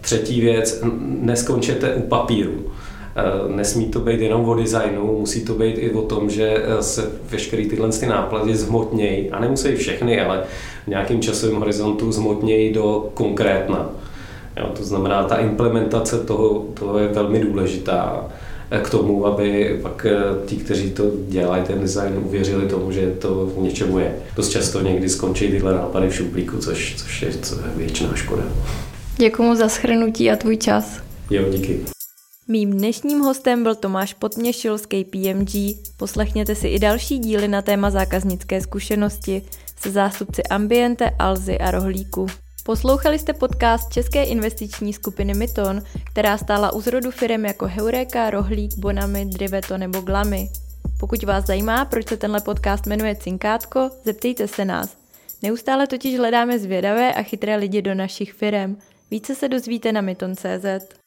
třetí 0.00 0.40
věc, 0.40 0.82
neskončete 1.02 1.94
u 1.94 2.02
papíru. 2.02 2.72
Eh, 3.16 3.56
nesmí 3.56 3.84
to 3.84 4.00
být 4.00 4.20
jenom 4.20 4.48
o 4.48 4.54
designu, 4.54 5.18
musí 5.20 5.44
to 5.44 5.54
být 5.54 5.78
i 5.78 5.90
o 5.90 6.02
tom, 6.02 6.30
že 6.30 6.56
eh, 6.56 6.82
se 6.82 7.10
veškerý 7.30 7.68
tyhle 7.68 7.88
ty 7.88 8.06
náplady 8.06 8.56
zhmotnějí, 8.56 9.30
a 9.30 9.40
nemusí 9.40 9.76
všechny, 9.76 10.20
ale 10.20 10.42
v 10.84 10.88
nějakým 10.88 11.20
časovém 11.20 11.56
horizontu 11.56 12.12
zhmotnějí 12.12 12.72
do 12.72 13.10
konkrétna. 13.14 13.90
Jo, 14.56 14.66
to 14.76 14.84
znamená, 14.84 15.24
ta 15.24 15.36
implementace 15.36 16.18
toho, 16.18 16.64
toho 16.74 16.98
je 16.98 17.08
velmi 17.08 17.38
důležitá 17.38 18.26
eh, 18.70 18.78
k 18.78 18.90
tomu, 18.90 19.26
aby 19.26 19.78
pak 19.82 20.06
ti, 20.46 20.56
kteří 20.56 20.90
to 20.90 21.04
dělají, 21.28 21.62
ten 21.62 21.80
design, 21.80 22.22
uvěřili 22.24 22.68
tomu, 22.68 22.92
že 22.92 23.10
to 23.10 23.46
v 23.46 23.62
něčemu 23.62 23.98
je. 23.98 24.16
Dost 24.36 24.48
často 24.48 24.80
někdy 24.80 25.08
skončí 25.08 25.48
tyhle 25.48 25.74
nápady 25.74 26.08
v 26.08 26.14
šuplíku, 26.14 26.58
což, 26.58 26.94
což 26.96 27.22
je, 27.22 27.32
co 27.32 27.54
je 27.54 27.62
většiná 27.76 28.14
škoda. 28.14 28.42
Děkuji 29.16 29.54
za 29.54 29.68
schrnutí 29.68 30.30
a 30.30 30.36
tvůj 30.36 30.56
čas. 30.56 31.00
Jo, 31.30 31.42
díky. 31.50 31.93
Mým 32.48 32.70
dnešním 32.70 33.20
hostem 33.20 33.62
byl 33.62 33.74
Tomáš 33.74 34.14
Potměšil 34.14 34.78
z 34.78 34.86
KPMG. 34.86 35.50
Poslechněte 35.96 36.54
si 36.54 36.68
i 36.68 36.78
další 36.78 37.18
díly 37.18 37.48
na 37.48 37.62
téma 37.62 37.90
zákaznické 37.90 38.60
zkušenosti 38.60 39.42
se 39.80 39.90
zástupci 39.90 40.42
Ambiente, 40.42 41.10
Alzy 41.18 41.58
a 41.58 41.70
Rohlíku. 41.70 42.26
Poslouchali 42.64 43.18
jste 43.18 43.32
podcast 43.32 43.92
České 43.92 44.24
investiční 44.24 44.92
skupiny 44.92 45.34
Myton, 45.34 45.82
která 46.10 46.38
stála 46.38 46.72
u 46.72 46.80
zrodu 46.80 47.10
firm 47.10 47.44
jako 47.44 47.66
Heureka, 47.66 48.30
Rohlík, 48.30 48.78
Bonami, 48.78 49.24
Driveto 49.24 49.78
nebo 49.78 50.00
Glamy. 50.00 50.48
Pokud 51.00 51.24
vás 51.24 51.46
zajímá, 51.46 51.84
proč 51.84 52.08
se 52.08 52.16
tenhle 52.16 52.40
podcast 52.40 52.86
jmenuje 52.86 53.16
Cinkátko, 53.16 53.90
zeptejte 54.04 54.48
se 54.48 54.64
nás. 54.64 54.96
Neustále 55.42 55.86
totiž 55.86 56.18
hledáme 56.18 56.58
zvědavé 56.58 57.14
a 57.14 57.22
chytré 57.22 57.56
lidi 57.56 57.82
do 57.82 57.94
našich 57.94 58.32
firm. 58.32 58.76
Více 59.10 59.34
se 59.34 59.48
dozvíte 59.48 59.92
na 59.92 60.00
myton.cz. 60.00 61.03